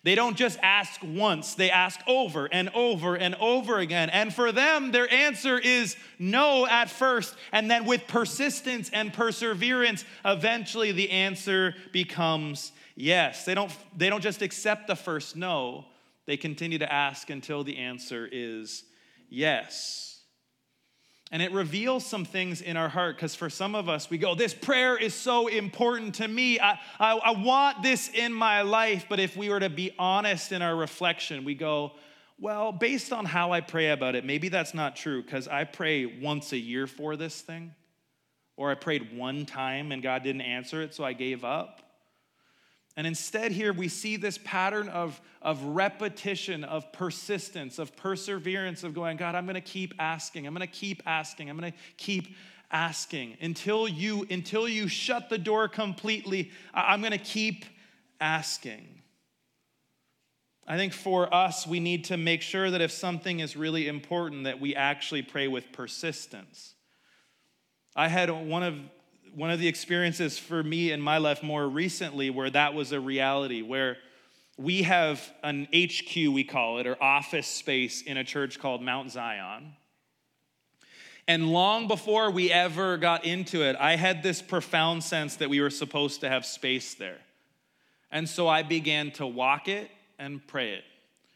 [0.04, 4.10] They don't just ask once, they ask over and over and over again.
[4.10, 7.36] And for them, their answer is no at first.
[7.52, 13.44] And then with persistence and perseverance, eventually the answer becomes yes.
[13.44, 15.84] They don't, they don't just accept the first no,
[16.26, 18.86] they continue to ask until the answer is
[19.30, 20.17] yes.
[21.32, 24.34] And it reveals some things in our heart because for some of us, we go,
[24.34, 26.60] This prayer is so important to me.
[26.60, 29.08] I, I, I, want this in my life.
[29.10, 31.94] But if we were to be honest in our reflection, we go,
[32.40, 36.06] Well, based on how I pray about it, maybe that's not true because I pray
[36.06, 37.76] once a year for this thing.
[38.56, 41.87] Or I prayed one time and God didn't answer it, so I gave up.
[42.98, 48.96] And instead, here we see this pattern of, of repetition, of persistence, of perseverance, of
[48.96, 50.48] going, God, I'm going to keep asking.
[50.48, 51.48] I'm going to keep asking.
[51.48, 52.36] I'm going to keep
[52.72, 56.52] asking until you until you shut the door completely.
[56.74, 57.66] I'm going to keep
[58.20, 58.86] asking.
[60.68, 64.46] I think for us, we need to make sure that if something is really important,
[64.46, 66.74] that we actually pray with persistence.
[67.96, 68.76] I had one of
[69.38, 73.00] one of the experiences for me in my life more recently where that was a
[73.00, 73.98] reality, where
[74.58, 79.12] we have an HQ, we call it, or office space in a church called Mount
[79.12, 79.74] Zion.
[81.28, 85.62] And long before we ever got into it, I had this profound sense that we
[85.62, 87.20] were supposed to have space there.
[88.10, 90.84] And so I began to walk it and pray it.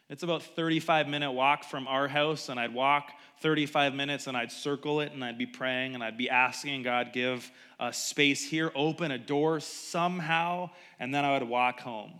[0.09, 4.51] It's about 35 minute walk from our house, and I'd walk 35 minutes and I'd
[4.51, 7.49] circle it and I'd be praying and I'd be asking God, give
[7.79, 12.13] a space here, open a door somehow, and then I would walk home.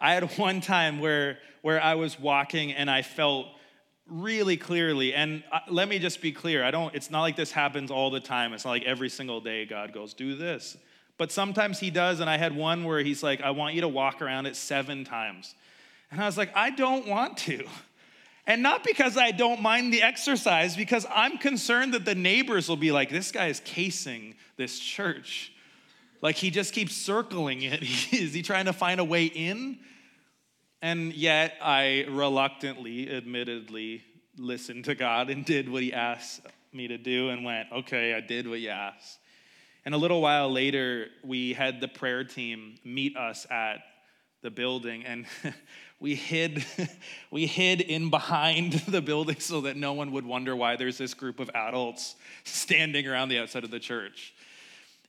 [0.00, 3.48] I had one time where, where I was walking and I felt
[4.08, 7.52] really clearly, and uh, let me just be clear, I don't, it's not like this
[7.52, 8.52] happens all the time.
[8.54, 10.76] It's not like every single day God goes, do this.
[11.18, 13.88] But sometimes he does, and I had one where he's like, I want you to
[13.88, 15.54] walk around it seven times.
[16.10, 17.66] And I was like, I don't want to.
[18.48, 22.78] And not because I don't mind the exercise, because I'm concerned that the neighbors will
[22.78, 25.52] be like, this guy is casing this church.
[26.22, 27.82] Like he just keeps circling it.
[28.12, 29.78] is he trying to find a way in?
[30.80, 34.02] And yet I reluctantly, admittedly,
[34.38, 36.40] listened to God and did what he asked
[36.72, 39.18] me to do and went, okay, I did what you asked.
[39.84, 43.80] And a little while later, we had the prayer team meet us at
[44.40, 45.26] the building and
[46.00, 46.64] we hid
[47.30, 51.14] we hid in behind the building so that no one would wonder why there's this
[51.14, 54.34] group of adults standing around the outside of the church.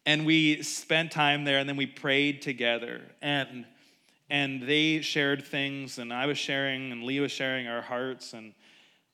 [0.06, 3.02] And we spent time there and then we prayed together.
[3.21, 3.65] And
[4.30, 8.34] and they shared things and i was sharing and lee was sharing our hearts.
[8.34, 8.54] And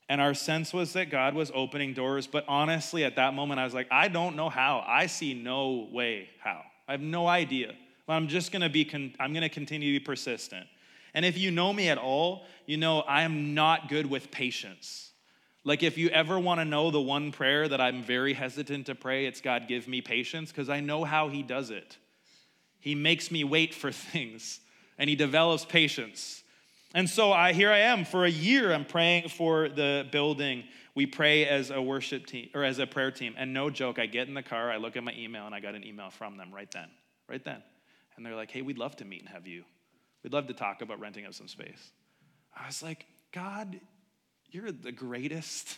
[0.07, 2.27] and our sense was that god was opening doors.
[2.27, 4.83] But honestly at that moment i was like i don't know how.
[4.87, 6.61] I see no way how.
[6.87, 7.73] I have no idea.
[8.07, 10.67] But i'm just going to be con- i'm going to continue to be persistent
[11.15, 15.05] and if you know me at all you know i am not good with patience
[15.67, 18.93] like, if you ever want to know the one prayer that I'm very hesitant to
[18.93, 21.97] pray, it's God, give me patience, because I know how He does it.
[22.79, 24.59] He makes me wait for things,
[24.99, 26.43] and He develops patience.
[26.93, 30.65] And so I, here I am for a year, I'm praying for the building.
[30.93, 33.33] We pray as a worship team or as a prayer team.
[33.37, 35.59] And no joke, I get in the car, I look at my email, and I
[35.59, 36.89] got an email from them right then,
[37.27, 37.61] right then.
[38.15, 39.63] And they're like, hey, we'd love to meet and have you.
[40.25, 41.91] We'd love to talk about renting out some space.
[42.57, 43.79] I was like, God,
[44.49, 45.77] you're the greatest.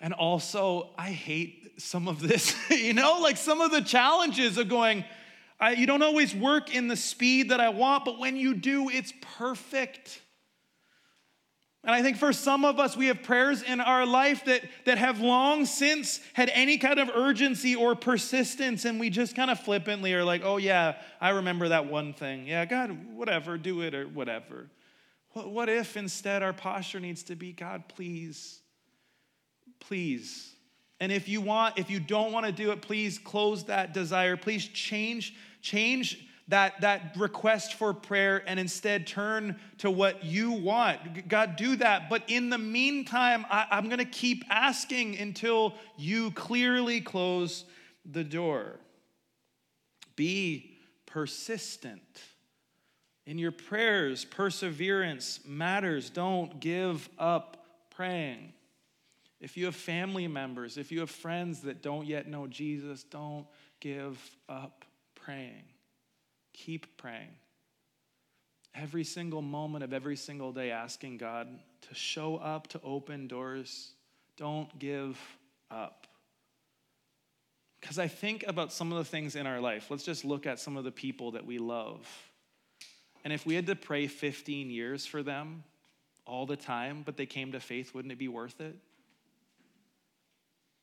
[0.00, 4.68] And also, I hate some of this, you know, like some of the challenges of
[4.68, 5.04] going,
[5.58, 8.90] I, you don't always work in the speed that I want, but when you do,
[8.90, 10.20] it's perfect.
[11.84, 14.96] And I think for some of us, we have prayers in our life that, that
[14.96, 19.60] have long since had any kind of urgency or persistence, and we just kind of
[19.60, 22.46] flippantly are like, oh, yeah, I remember that one thing.
[22.46, 24.70] Yeah, God, whatever, do it or whatever.
[25.34, 28.60] What if instead our posture needs to be God, please,
[29.80, 30.54] please.
[31.00, 34.36] And if you want, if you don't want to do it, please close that desire.
[34.38, 41.28] Please change, change that, that request for prayer and instead turn to what you want.
[41.28, 42.10] God, do that.
[42.10, 47.64] But in the meantime, I, I'm going to keep asking until you clearly close
[48.04, 48.78] the door.
[50.16, 50.76] Be
[51.06, 52.20] persistent.
[53.26, 56.10] In your prayers, perseverance matters.
[56.10, 58.52] Don't give up praying.
[59.40, 63.46] If you have family members, if you have friends that don't yet know Jesus, don't
[63.80, 65.64] give up praying.
[66.54, 67.28] Keep praying.
[68.74, 71.46] Every single moment of every single day, asking God
[71.82, 73.92] to show up, to open doors.
[74.36, 75.20] Don't give
[75.70, 76.06] up.
[77.80, 79.90] Because I think about some of the things in our life.
[79.90, 82.08] Let's just look at some of the people that we love
[83.24, 85.64] and if we had to pray 15 years for them
[86.26, 88.76] all the time, but they came to faith, wouldn't it be worth it?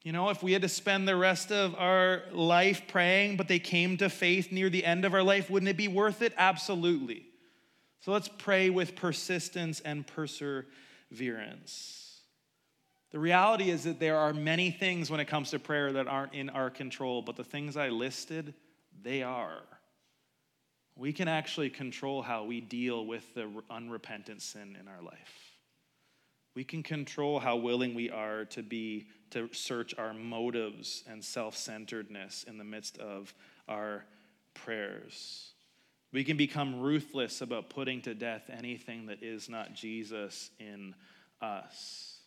[0.04, 3.60] You know, if we had to spend the rest of our life praying, but they
[3.60, 6.34] came to faith near the end of our life, wouldn't it be worth it?
[6.38, 7.26] Absolutely.
[8.00, 12.22] So let's pray with persistence and perseverance.
[13.12, 16.34] The reality is that there are many things when it comes to prayer that aren't
[16.34, 18.56] in our control, but the things I listed,
[19.04, 19.62] they are
[20.96, 25.51] we can actually control how we deal with the unrepentant sin in our life.
[26.54, 32.44] We can control how willing we are to be to search our motives and self-centeredness
[32.44, 33.34] in the midst of
[33.70, 34.04] our
[34.54, 35.54] prayers.
[36.12, 40.94] We can become ruthless about putting to death anything that is not Jesus in
[41.42, 42.18] us.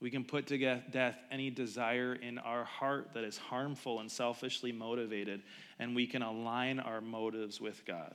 [0.00, 4.72] We can put to death any desire in our heart that is harmful and selfishly
[4.72, 5.42] motivated,
[5.78, 8.14] and we can align our motives with God.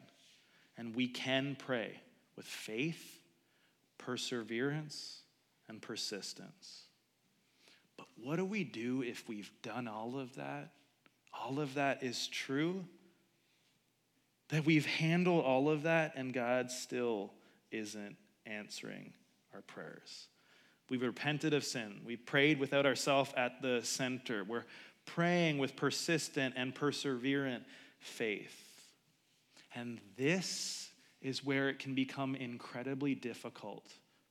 [0.78, 1.94] And we can pray
[2.36, 3.22] with faith,
[3.98, 5.22] perseverance,
[5.70, 6.84] and persistence.
[7.96, 10.72] But what do we do if we've done all of that?
[11.34, 12.84] All of that is true.
[14.50, 17.32] That we've handled all of that, and God still
[17.72, 19.14] isn't answering
[19.54, 20.28] our prayers.
[20.90, 22.02] We've repented of sin.
[22.04, 24.44] We prayed without ourselves at the center.
[24.44, 24.66] We're
[25.06, 27.62] praying with persistent and perseverant
[28.00, 28.66] faith.
[29.76, 30.90] And this
[31.22, 33.86] is where it can become incredibly difficult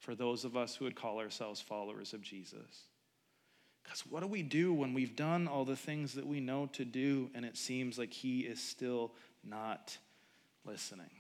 [0.09, 2.87] for those of us who would call ourselves followers of Jesus.
[3.85, 6.87] Because what do we do when we've done all the things that we know to
[6.87, 9.13] do and it seems like He is still
[9.45, 9.99] not
[10.65, 11.11] listening?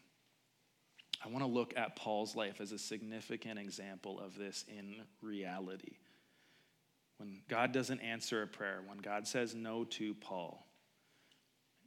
[1.22, 5.98] I want to look at Paul's life as a significant example of this in reality.
[7.18, 10.66] When God doesn't answer a prayer, when God says no to Paul.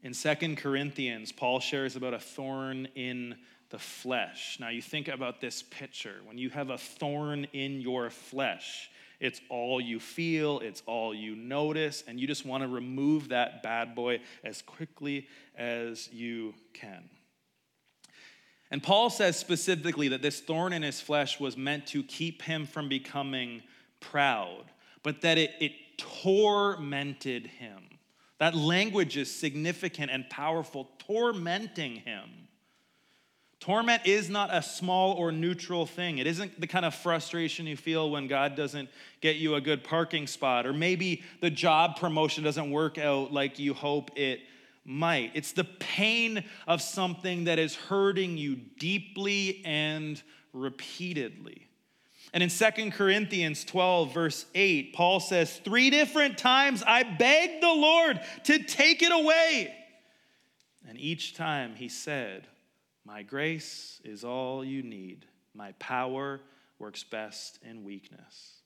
[0.03, 3.37] In Second Corinthians, Paul shares about a thorn in
[3.71, 4.57] the flesh.
[4.59, 6.17] Now, you think about this picture.
[6.25, 11.35] When you have a thorn in your flesh, it's all you feel, it's all you
[11.35, 17.09] notice, and you just want to remove that bad boy as quickly as you can.
[18.71, 22.65] And Paul says specifically that this thorn in his flesh was meant to keep him
[22.65, 23.63] from becoming
[23.99, 24.63] proud,
[25.03, 27.83] but that it, it tormented him.
[28.39, 32.29] That language is significant and powerful, tormenting him.
[33.61, 36.17] Torment is not a small or neutral thing.
[36.17, 38.89] It isn't the kind of frustration you feel when God doesn't
[39.21, 43.59] get you a good parking spot, or maybe the job promotion doesn't work out like
[43.59, 44.39] you hope it
[44.83, 45.31] might.
[45.35, 50.19] It's the pain of something that is hurting you deeply and
[50.53, 51.67] repeatedly.
[52.33, 57.67] And in Second Corinthians 12, verse 8, Paul says, Three different times I begged the
[57.67, 59.75] Lord to take it away.
[60.87, 62.47] And each time he said,
[63.11, 65.25] my grace is all you need.
[65.53, 66.39] My power
[66.79, 68.61] works best in weakness.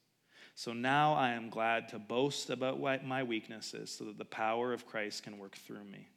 [0.54, 4.86] So now I am glad to boast about my weaknesses so that the power of
[4.86, 6.10] Christ can work through me.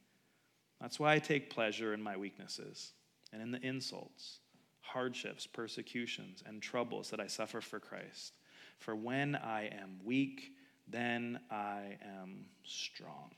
[0.78, 2.92] That's why I take pleasure in my weaknesses
[3.32, 4.40] and in the insults,
[4.82, 8.34] hardships, persecutions, and troubles that I suffer for Christ.
[8.78, 10.52] For when I am weak,
[10.86, 13.30] then I am strong.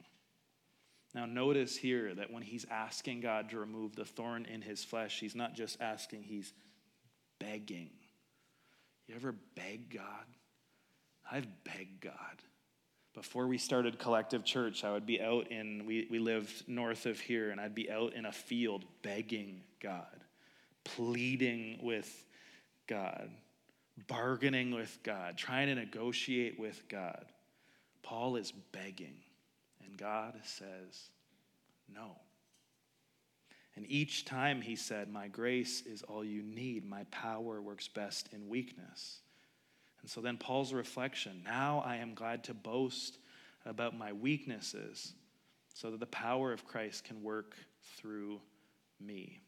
[1.14, 5.18] Now, notice here that when he's asking God to remove the thorn in his flesh,
[5.18, 6.52] he's not just asking, he's
[7.40, 7.90] begging.
[9.08, 10.26] You ever beg God?
[11.30, 12.14] I've begged God.
[13.12, 17.18] Before we started Collective Church, I would be out in, we, we lived north of
[17.18, 20.24] here, and I'd be out in a field begging God,
[20.84, 22.24] pleading with
[22.86, 23.30] God,
[24.06, 27.24] bargaining with God, trying to negotiate with God.
[28.02, 29.16] Paul is begging.
[29.84, 31.10] And God says,
[31.92, 32.16] No.
[33.76, 36.84] And each time he said, My grace is all you need.
[36.84, 39.20] My power works best in weakness.
[40.02, 43.18] And so then Paul's reflection now I am glad to boast
[43.66, 45.12] about my weaknesses
[45.74, 47.54] so that the power of Christ can work
[47.96, 48.40] through
[48.98, 49.40] me.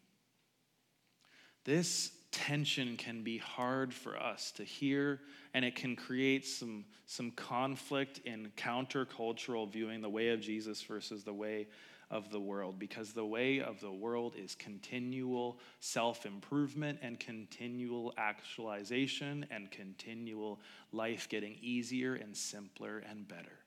[1.65, 5.21] This tension can be hard for us to hear,
[5.55, 11.23] and it can create some, some conflict in countercultural viewing the way of Jesus versus
[11.23, 11.69] the way
[12.11, 18.13] of the world, because the way of the world is continual self improvement and continual
[18.19, 20.61] actualization and continual
[20.93, 23.61] life getting easier and simpler and better.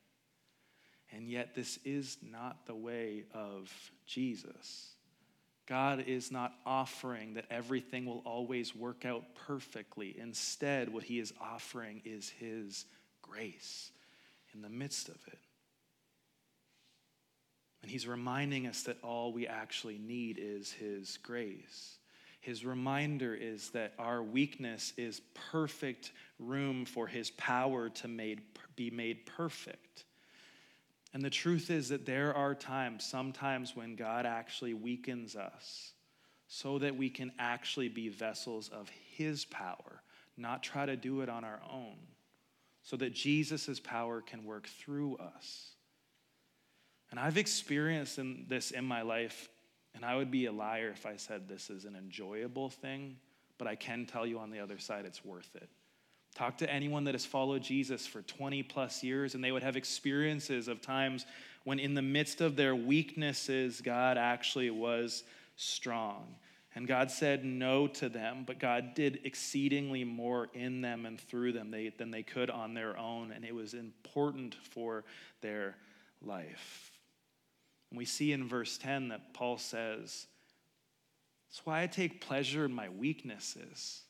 [1.11, 3.71] And yet, this is not the way of
[4.05, 4.94] Jesus.
[5.67, 10.15] God is not offering that everything will always work out perfectly.
[10.19, 12.85] Instead, what he is offering is his
[13.21, 13.91] grace
[14.53, 15.39] in the midst of it.
[17.81, 21.97] And he's reminding us that all we actually need is his grace.
[22.41, 28.41] His reminder is that our weakness is perfect room for his power to made,
[28.75, 30.05] be made perfect.
[31.15, 35.93] And the truth is that there are times, sometimes, when God actually weakens us
[36.49, 40.03] so that we can actually be vessels of His power,
[40.35, 41.95] not try to do it on our own,
[42.83, 45.69] so that Jesus' power can work through us.
[47.11, 49.47] And I've experienced in this in my life,
[49.93, 53.15] and I would be a liar if I said this is an enjoyable thing,
[53.57, 55.69] but I can tell you on the other side it's worth it.
[56.35, 59.77] Talk to anyone that has followed Jesus for 20 plus years, and they would have
[59.77, 61.25] experiences of times
[61.63, 65.23] when, in the midst of their weaknesses, God actually was
[65.55, 66.35] strong.
[66.75, 71.53] And God said no to them, but God did exceedingly more in them and through
[71.53, 75.05] them than they could on their own, and it was important for
[75.39, 75.77] their
[76.21, 76.91] life.
[77.91, 80.27] And we see in verse 10 that Paul says,
[81.49, 84.01] That's why I take pleasure in my weaknesses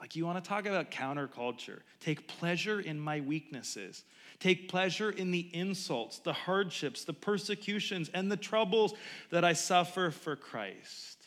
[0.00, 1.80] like, you want to talk about counterculture.
[2.00, 4.04] Take pleasure in my weaknesses.
[4.38, 8.94] Take pleasure in the insults, the hardships, the persecutions, and the troubles
[9.30, 11.18] that I suffer for Christ.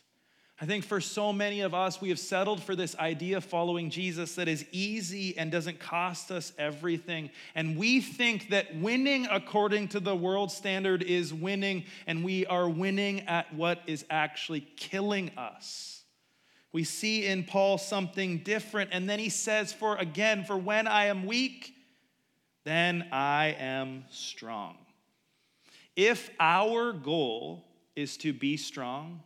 [0.62, 3.90] I think for so many of us, we have settled for this idea of following
[3.90, 7.32] Jesus that is easy and doesn't cost us everything.
[7.56, 12.70] And we think that winning according to the world standard is winning, and we are
[12.70, 16.01] winning at what is actually killing us.
[16.74, 18.92] We see in Paul something different.
[18.94, 21.74] And then he says, For again, for when I am weak,
[22.64, 24.78] then I am strong.
[25.96, 27.66] If our goal
[27.96, 29.22] is to be strong,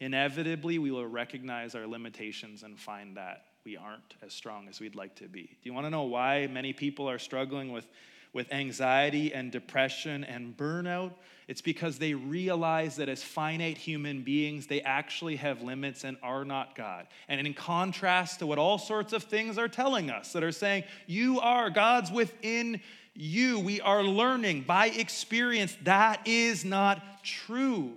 [0.00, 4.96] inevitably we will recognize our limitations and find that we aren't as strong as we'd
[4.96, 5.42] like to be.
[5.42, 7.86] Do you want to know why many people are struggling with
[8.32, 11.12] with anxiety and depression and burnout,
[11.48, 16.44] it's because they realize that as finite human beings, they actually have limits and are
[16.44, 17.06] not God.
[17.28, 20.84] And in contrast to what all sorts of things are telling us, that are saying,
[21.06, 22.80] You are, God's within
[23.14, 27.92] you, we are learning by experience that is not true.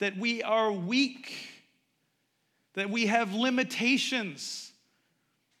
[0.00, 1.32] That we are weak,
[2.74, 4.67] that we have limitations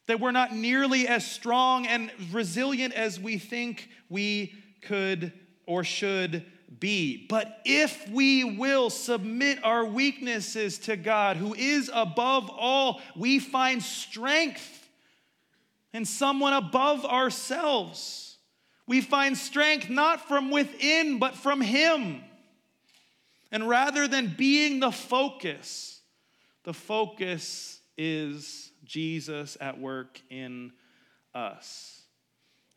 [0.08, 5.32] that we're not nearly as strong and resilient as we think we could
[5.66, 6.44] or should
[6.80, 7.26] be.
[7.28, 13.82] But if we will submit our weaknesses to God, who is above all, we find
[13.82, 14.88] strength
[15.92, 18.38] in someone above ourselves.
[18.86, 22.22] We find strength not from within, but from Him.
[23.52, 26.00] And rather than being the focus,
[26.64, 30.72] the focus is Jesus at work in
[31.34, 32.02] us.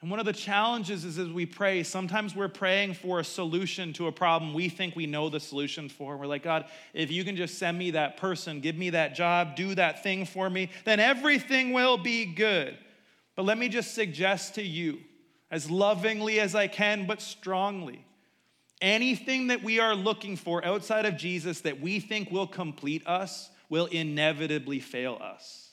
[0.02, 3.94] And one of the challenges is as we pray, sometimes we're praying for a solution
[3.94, 6.18] to a problem we think we know the solution for.
[6.18, 9.56] We're like, God, if you can just send me that person, give me that job,
[9.56, 12.78] do that thing for me, then everything will be good.
[13.36, 15.00] But let me just suggest to you,
[15.52, 18.04] as lovingly as I can, but strongly,
[18.82, 23.52] anything that we are looking for outside of Jesus that we think will complete us
[23.70, 25.71] will inevitably fail us.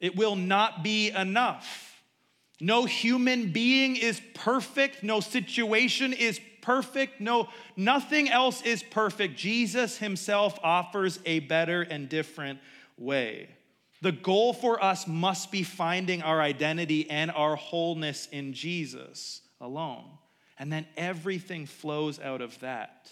[0.00, 2.02] It will not be enough.
[2.60, 5.02] No human being is perfect.
[5.02, 7.20] No situation is perfect.
[7.20, 9.36] No, nothing else is perfect.
[9.36, 12.58] Jesus himself offers a better and different
[12.98, 13.48] way.
[14.02, 20.04] The goal for us must be finding our identity and our wholeness in Jesus alone.
[20.58, 23.10] And then everything flows out of that.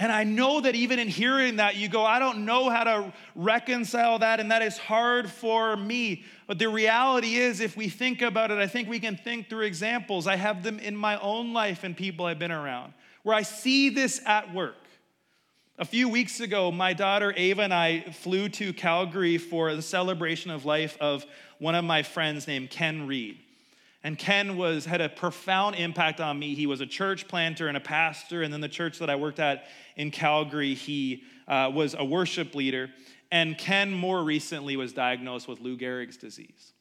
[0.00, 3.12] And I know that even in hearing that, you go, I don't know how to
[3.34, 6.24] reconcile that, and that is hard for me.
[6.46, 9.66] But the reality is, if we think about it, I think we can think through
[9.66, 10.26] examples.
[10.26, 12.94] I have them in my own life and people I've been around
[13.24, 14.74] where I see this at work.
[15.78, 20.50] A few weeks ago, my daughter Ava and I flew to Calgary for the celebration
[20.50, 21.26] of life of
[21.58, 23.38] one of my friends named Ken Reed.
[24.02, 26.54] And Ken was, had a profound impact on me.
[26.54, 28.42] He was a church planter and a pastor.
[28.42, 32.54] And then the church that I worked at in Calgary, he uh, was a worship
[32.54, 32.88] leader.
[33.30, 36.72] And Ken, more recently, was diagnosed with Lou Gehrig's disease.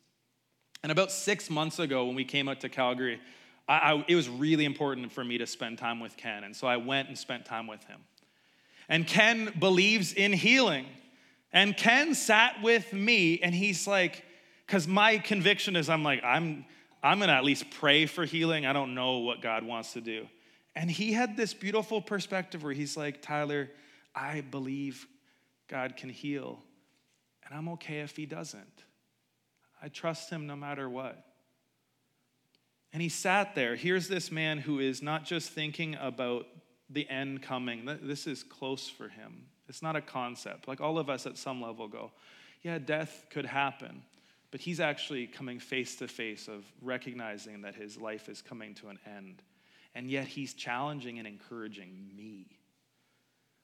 [0.82, 3.20] And about six months ago, when we came out to Calgary,
[3.68, 6.46] I, I, it was really important for me to spend time with Ken.
[6.46, 8.00] And so I went and spent time with him.
[8.88, 10.86] And Ken believes in healing.
[11.52, 14.24] And Ken sat with me, and he's like,
[14.66, 16.66] because my conviction is, I'm like, I'm
[17.02, 18.66] I'm going to at least pray for healing.
[18.66, 20.28] I don't know what God wants to do.
[20.76, 23.70] And he had this beautiful perspective where he's like, Tyler,
[24.16, 25.08] I believe
[25.68, 26.60] God can heal,
[27.46, 28.84] and I'm okay if he doesn't.
[29.82, 31.26] I trust him no matter what.
[32.92, 33.76] And he sat there.
[33.76, 36.48] Here's this man who is not just thinking about
[36.90, 39.46] the end coming, this is close for him.
[39.68, 40.68] It's not a concept.
[40.68, 42.12] Like all of us at some level go,
[42.64, 44.02] yeah, death could happen.
[44.52, 48.90] But he's actually coming face to face of recognizing that his life is coming to
[48.90, 49.42] an end.
[49.94, 52.48] And yet he's challenging and encouraging me.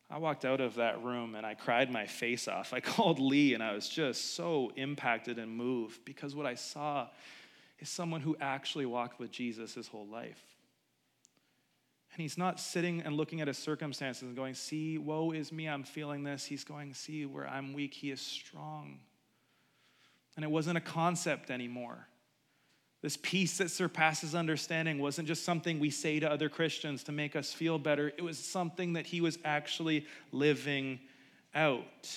[0.10, 2.74] I walked out of that room and I cried my face off.
[2.74, 7.08] I called Lee and I was just so impacted and moved because what I saw
[7.80, 10.42] is someone who actually walked with Jesus his whole life.
[12.14, 15.68] And he's not sitting and looking at his circumstances and going, See, woe is me,
[15.68, 16.46] I'm feeling this.
[16.46, 19.00] He's going, See, where I'm weak, he is strong.
[20.36, 22.08] And it wasn't a concept anymore.
[23.02, 27.36] This peace that surpasses understanding wasn't just something we say to other Christians to make
[27.36, 31.00] us feel better, it was something that he was actually living
[31.54, 32.10] out.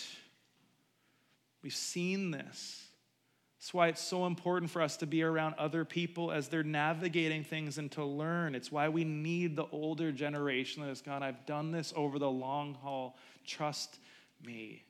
[1.63, 2.87] We've seen this.
[3.59, 7.45] That's why it's so important for us to be around other people as they're navigating
[7.45, 8.55] things and to learn.
[8.55, 12.31] It's why we need the older generation that has gone, I've done this over the
[12.31, 13.19] long haul.
[13.45, 13.99] Trust
[14.43, 14.85] me.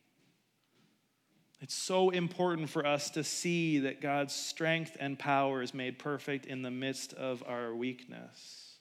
[1.61, 6.47] It's so important for us to see that God's strength and power is made perfect
[6.47, 8.77] in the midst of our weakness.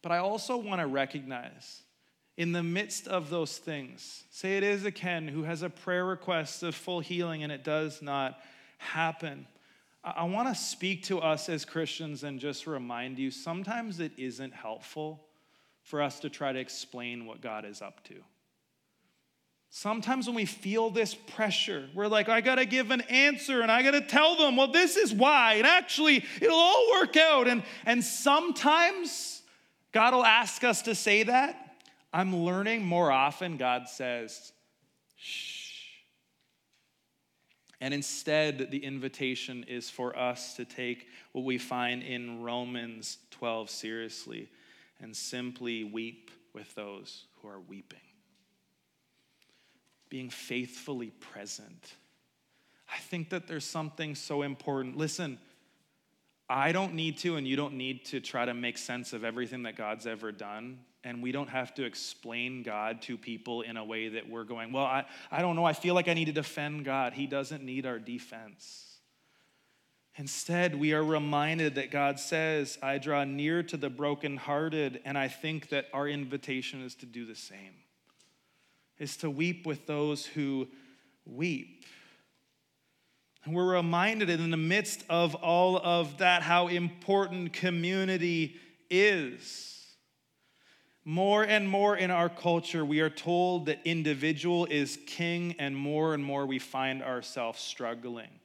[0.00, 1.82] But I also want to recognize
[2.36, 6.04] in the midst of those things, say it is a Ken who has a prayer
[6.04, 8.38] request of full healing and it does not
[8.78, 9.46] happen.
[10.04, 14.54] I want to speak to us as Christians and just remind you sometimes it isn't
[14.54, 15.24] helpful
[15.82, 18.14] for us to try to explain what God is up to.
[19.70, 23.82] Sometimes when we feel this pressure, we're like, I gotta give an answer and I
[23.82, 25.54] gotta tell them, well, this is why.
[25.54, 27.48] And actually, it'll all work out.
[27.48, 29.42] And, and sometimes
[29.92, 31.76] God will ask us to say that.
[32.12, 34.52] I'm learning more often, God says,
[35.16, 35.64] shh.
[37.78, 43.68] And instead, the invitation is for us to take what we find in Romans 12
[43.68, 44.48] seriously
[45.00, 48.00] and simply weep with those who are weeping
[50.08, 51.94] being faithfully present.
[52.92, 54.96] I think that there's something so important.
[54.96, 55.38] Listen,
[56.48, 59.64] I don't need to, and you don't need to try to make sense of everything
[59.64, 60.78] that God's ever done.
[61.02, 64.72] And we don't have to explain God to people in a way that we're going,
[64.72, 65.64] well, I, I don't know.
[65.64, 67.12] I feel like I need to defend God.
[67.12, 68.82] He doesn't need our defense.
[70.18, 75.28] Instead, we are reminded that God says, I draw near to the brokenhearted, and I
[75.28, 77.74] think that our invitation is to do the same,
[78.98, 80.68] is to weep with those who
[81.24, 81.84] weep.
[83.44, 88.56] And we're reminded in the midst of all of that how important community
[88.90, 89.72] is.
[91.04, 96.14] More and more in our culture, we are told that individual is king, and more
[96.14, 98.40] and more we find ourselves struggling.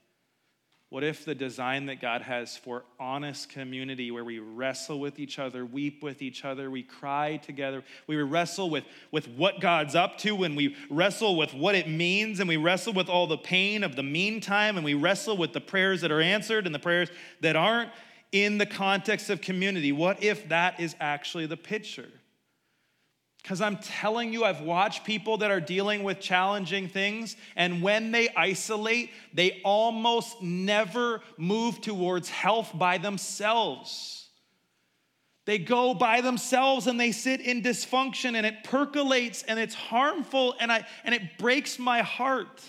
[0.92, 5.40] What if the design that God has for honest community, where we wrestle with each
[5.40, 10.18] other, weep with each other, we cry together, we wrestle with, with what God's up
[10.18, 13.86] to, and we wrestle with what it means, and we wrestle with all the pain
[13.86, 17.10] of the meantime, and we wrestle with the prayers that are answered and the prayers
[17.40, 17.90] that aren't
[18.34, 19.94] in the context of community?
[19.94, 22.10] What if that is actually the picture?
[23.42, 28.12] Because I'm telling you, I've watched people that are dealing with challenging things, and when
[28.12, 34.30] they isolate, they almost never move towards health by themselves.
[35.46, 40.54] They go by themselves and they sit in dysfunction, and it percolates and it's harmful,
[40.60, 42.62] and, I, and it breaks my heart.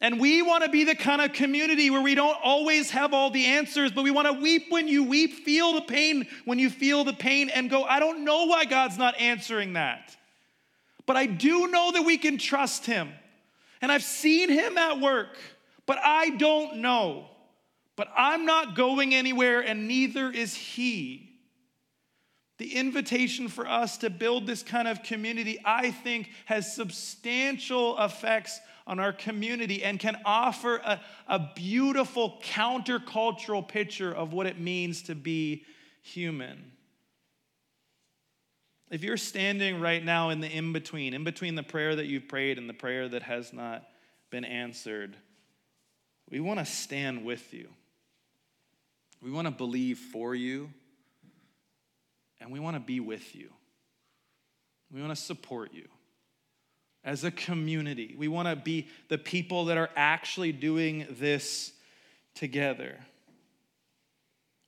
[0.00, 3.30] And we want to be the kind of community where we don't always have all
[3.30, 6.68] the answers, but we want to weep when you weep, feel the pain when you
[6.68, 10.14] feel the pain, and go, I don't know why God's not answering that.
[11.06, 13.10] But I do know that we can trust Him.
[13.80, 15.36] And I've seen Him at work,
[15.86, 17.28] but I don't know.
[17.96, 21.30] But I'm not going anywhere, and neither is He.
[22.58, 28.60] The invitation for us to build this kind of community, I think, has substantial effects
[28.86, 35.02] on our community and can offer a, a beautiful countercultural picture of what it means
[35.02, 35.64] to be
[36.02, 36.72] human.
[38.90, 42.28] If you're standing right now in the in between, in between the prayer that you've
[42.28, 43.88] prayed and the prayer that has not
[44.30, 45.16] been answered,
[46.30, 47.68] we want to stand with you.
[49.22, 50.70] We want to believe for you,
[52.40, 53.48] and we want to be with you.
[54.92, 55.88] We want to support you
[57.04, 58.14] as a community.
[58.16, 61.72] We want to be the people that are actually doing this
[62.34, 62.98] together.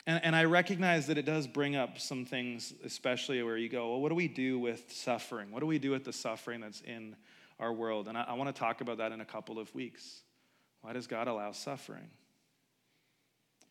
[0.06, 3.90] And, and, I recognize that it does bring up some things, especially where you go,
[3.90, 5.50] well, what do we do with suffering?
[5.50, 7.16] What do we do with the suffering that's in
[7.58, 8.06] our world?
[8.06, 10.20] And I, I want to talk about that in a couple of weeks.
[10.82, 12.08] Why does God allow suffering?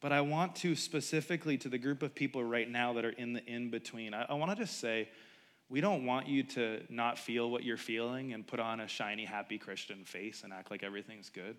[0.01, 3.33] But I want to specifically to the group of people right now that are in
[3.33, 5.07] the in between, I, I want to just say,
[5.69, 9.25] we don't want you to not feel what you're feeling and put on a shiny,
[9.25, 11.55] happy Christian face and act like everything's good.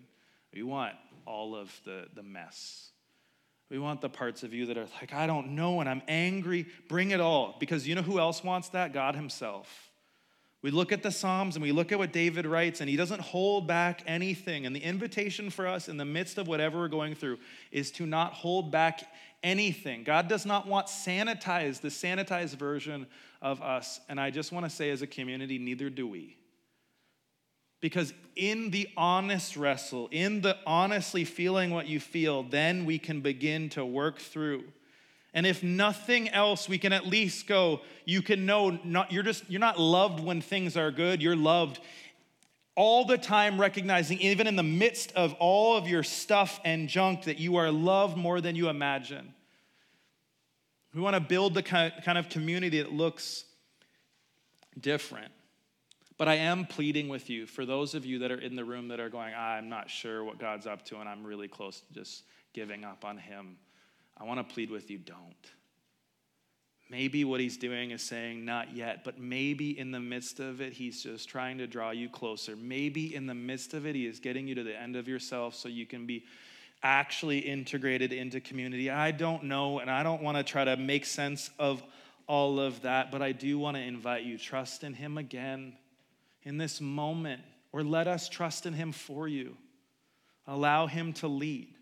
[0.53, 0.93] We want
[1.25, 2.91] all of the, the mess.
[3.69, 6.67] We want the parts of you that are like, I don't know, and I'm angry.
[6.87, 7.57] Bring it all.
[7.59, 8.93] Because you know who else wants that?
[8.93, 9.91] God Himself.
[10.63, 13.21] We look at the Psalms and we look at what David writes, and he doesn't
[13.21, 14.65] hold back anything.
[14.65, 17.37] And the invitation for us in the midst of whatever we're going through
[17.71, 19.03] is to not hold back
[19.43, 20.03] anything.
[20.03, 23.05] God does not want sanitized, the sanitized version
[23.41, 23.99] of us.
[24.09, 26.37] And I just want to say, as a community, neither do we.
[27.79, 33.21] Because in the honest wrestle, in the honestly feeling what you feel, then we can
[33.21, 34.63] begin to work through.
[35.37, 39.47] And if nothing else, we can at least go, you can know not, you're just
[39.47, 41.79] you're not loved when things are good, you're loved
[42.73, 47.25] all the time recognizing even in the midst of all of your stuff and junk
[47.25, 49.31] that you are loved more than you imagine.
[50.95, 53.45] We want to build the kind of community that looks
[54.79, 55.31] different.
[56.17, 58.87] But I am pleading with you for those of you that are in the room
[58.87, 61.81] that are going, ah, I'm not sure what God's up to, and I'm really close
[61.81, 62.23] to just
[62.53, 63.57] giving up on Him.
[64.19, 65.35] I want to plead with you don't.
[66.89, 70.73] Maybe what He's doing is saying, not yet, but maybe in the midst of it,
[70.73, 72.55] He's just trying to draw you closer.
[72.55, 75.53] Maybe in the midst of it, He is getting you to the end of yourself
[75.55, 76.23] so you can be
[76.81, 78.89] actually integrated into community.
[78.89, 81.83] I don't know, and I don't want to try to make sense of
[82.27, 85.73] all of that, but I do want to invite you trust in Him again
[86.43, 87.41] in this moment,
[87.73, 89.57] or let us trust in Him for you.
[90.45, 91.73] Allow Him to lead.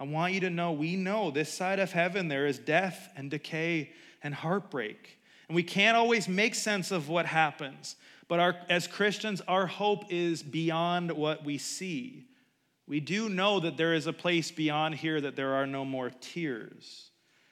[0.00, 3.30] I want you to know we know this side of heaven there is death and
[3.30, 3.92] decay
[4.22, 5.18] and heartbreak.
[5.48, 7.96] And we can't always make sense of what happens.
[8.28, 12.26] But our, as Christians, our hope is beyond what we see.
[12.86, 16.10] We do know that there is a place beyond here that there are no more
[16.20, 17.10] tears.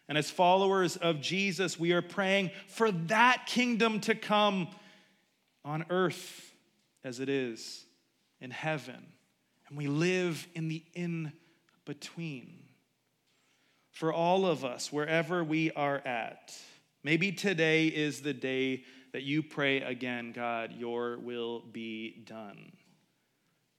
[0.08, 4.68] And as followers of Jesus, we are praying for that kingdom to come
[5.64, 6.54] on earth
[7.02, 7.84] as it is
[8.40, 9.04] in heaven.
[9.68, 11.32] And we live in the in
[11.86, 12.58] between.
[13.92, 16.54] For all of us, wherever we are at,
[17.02, 22.72] maybe today is the day that you pray again, God, your will be done.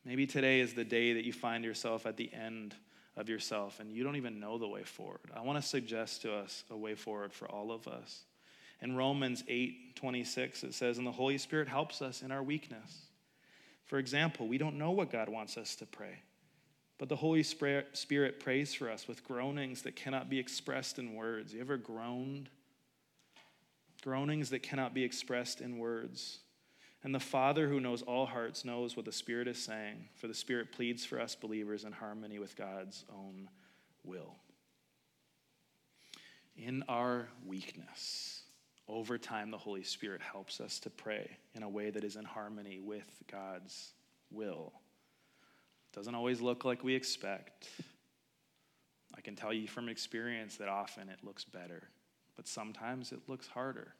[0.03, 2.73] Maybe today is the day that you find yourself at the end
[3.15, 5.31] of yourself and you don't even know the way forward.
[5.35, 8.23] I want to suggest to us a way forward for all of us.
[8.81, 13.05] In Romans 8 26, it says, And the Holy Spirit helps us in our weakness.
[13.85, 16.19] For example, we don't know what God wants us to pray,
[16.97, 21.53] but the Holy Spirit prays for us with groanings that cannot be expressed in words.
[21.53, 22.49] You ever groaned?
[24.03, 26.39] Groanings that cannot be expressed in words.
[27.03, 30.33] And the Father who knows all hearts knows what the Spirit is saying, for the
[30.33, 33.49] Spirit pleads for us believers in harmony with God's own
[34.03, 34.35] will.
[36.55, 38.41] In our weakness,
[38.87, 42.25] over time, the Holy Spirit helps us to pray in a way that is in
[42.25, 43.91] harmony with God's
[44.31, 44.73] will.
[45.97, 47.67] Doesn't always look like we expect.
[49.17, 51.89] I can tell you from experience that often it looks better,
[52.35, 53.95] but sometimes it looks harder.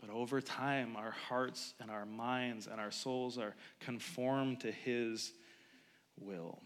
[0.00, 5.32] But over time, our hearts and our minds and our souls are conformed to His
[6.18, 6.58] will.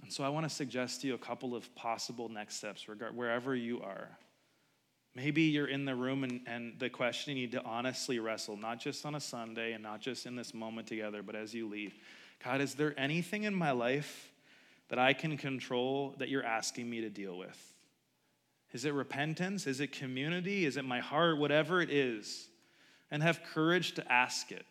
[0.00, 3.56] And so I want to suggest to you a couple of possible next steps wherever
[3.56, 4.08] you are.
[5.14, 8.78] Maybe you're in the room and, and the question you need to honestly wrestle, not
[8.78, 11.94] just on a Sunday and not just in this moment together, but as you leave.
[12.44, 14.30] God, is there anything in my life
[14.88, 17.74] that I can control that you're asking me to deal with?
[18.72, 19.66] Is it repentance?
[19.66, 20.64] Is it community?
[20.64, 21.38] Is it my heart?
[21.38, 22.48] Whatever it is.
[23.10, 24.64] And have courage to ask it.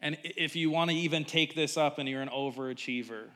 [0.00, 3.28] And if you want to even take this up and you're an overachiever,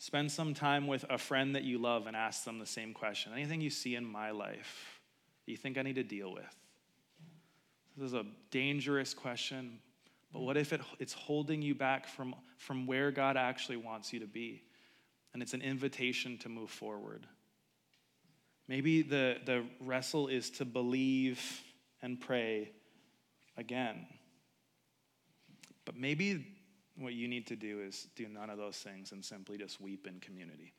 [0.00, 3.34] Spend some time with a friend that you love and ask them the same question.
[3.34, 4.98] Anything you see in my life
[5.44, 6.56] that you think I need to deal with?
[7.98, 9.78] This is a dangerous question,
[10.32, 14.20] but what if it, it's holding you back from, from where God actually wants you
[14.20, 14.62] to be?
[15.34, 17.26] And it's an invitation to move forward.
[18.68, 21.42] Maybe the, the wrestle is to believe
[22.00, 22.72] and pray
[23.58, 24.06] again.
[25.84, 26.46] But maybe
[26.96, 30.06] what you need to do is do none of those things and simply just weep
[30.06, 30.72] in community.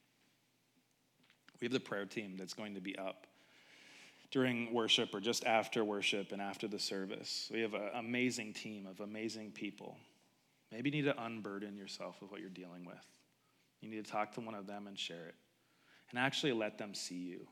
[1.59, 3.27] We have the prayer team that's going to be up
[4.31, 7.49] during worship or just after worship and after the service.
[7.53, 9.97] We have an amazing team of amazing people.
[10.71, 13.05] Maybe you need to unburden yourself of what you're dealing with.
[13.81, 15.35] You need to talk to one of them and share it.
[16.09, 17.47] And actually let them see you.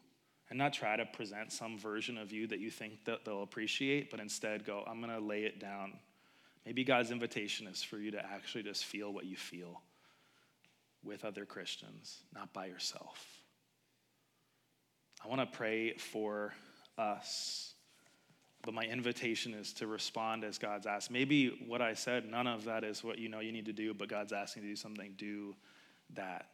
[0.49, 4.09] And not try to present some version of you that you think that they'll appreciate,
[4.09, 5.99] but instead go, I'm going to lay it down
[6.65, 9.81] Maybe God's invitation is for you to actually just feel what you feel
[11.03, 13.25] with other Christians, not by yourself.
[15.23, 16.53] I want to pray for
[16.97, 17.73] us,
[18.61, 21.11] but my invitation is to respond as God's asked.
[21.11, 23.93] Maybe what I said, none of that is what you know you need to do,
[23.93, 25.55] but God's asking you to do something, do
[26.13, 26.49] that.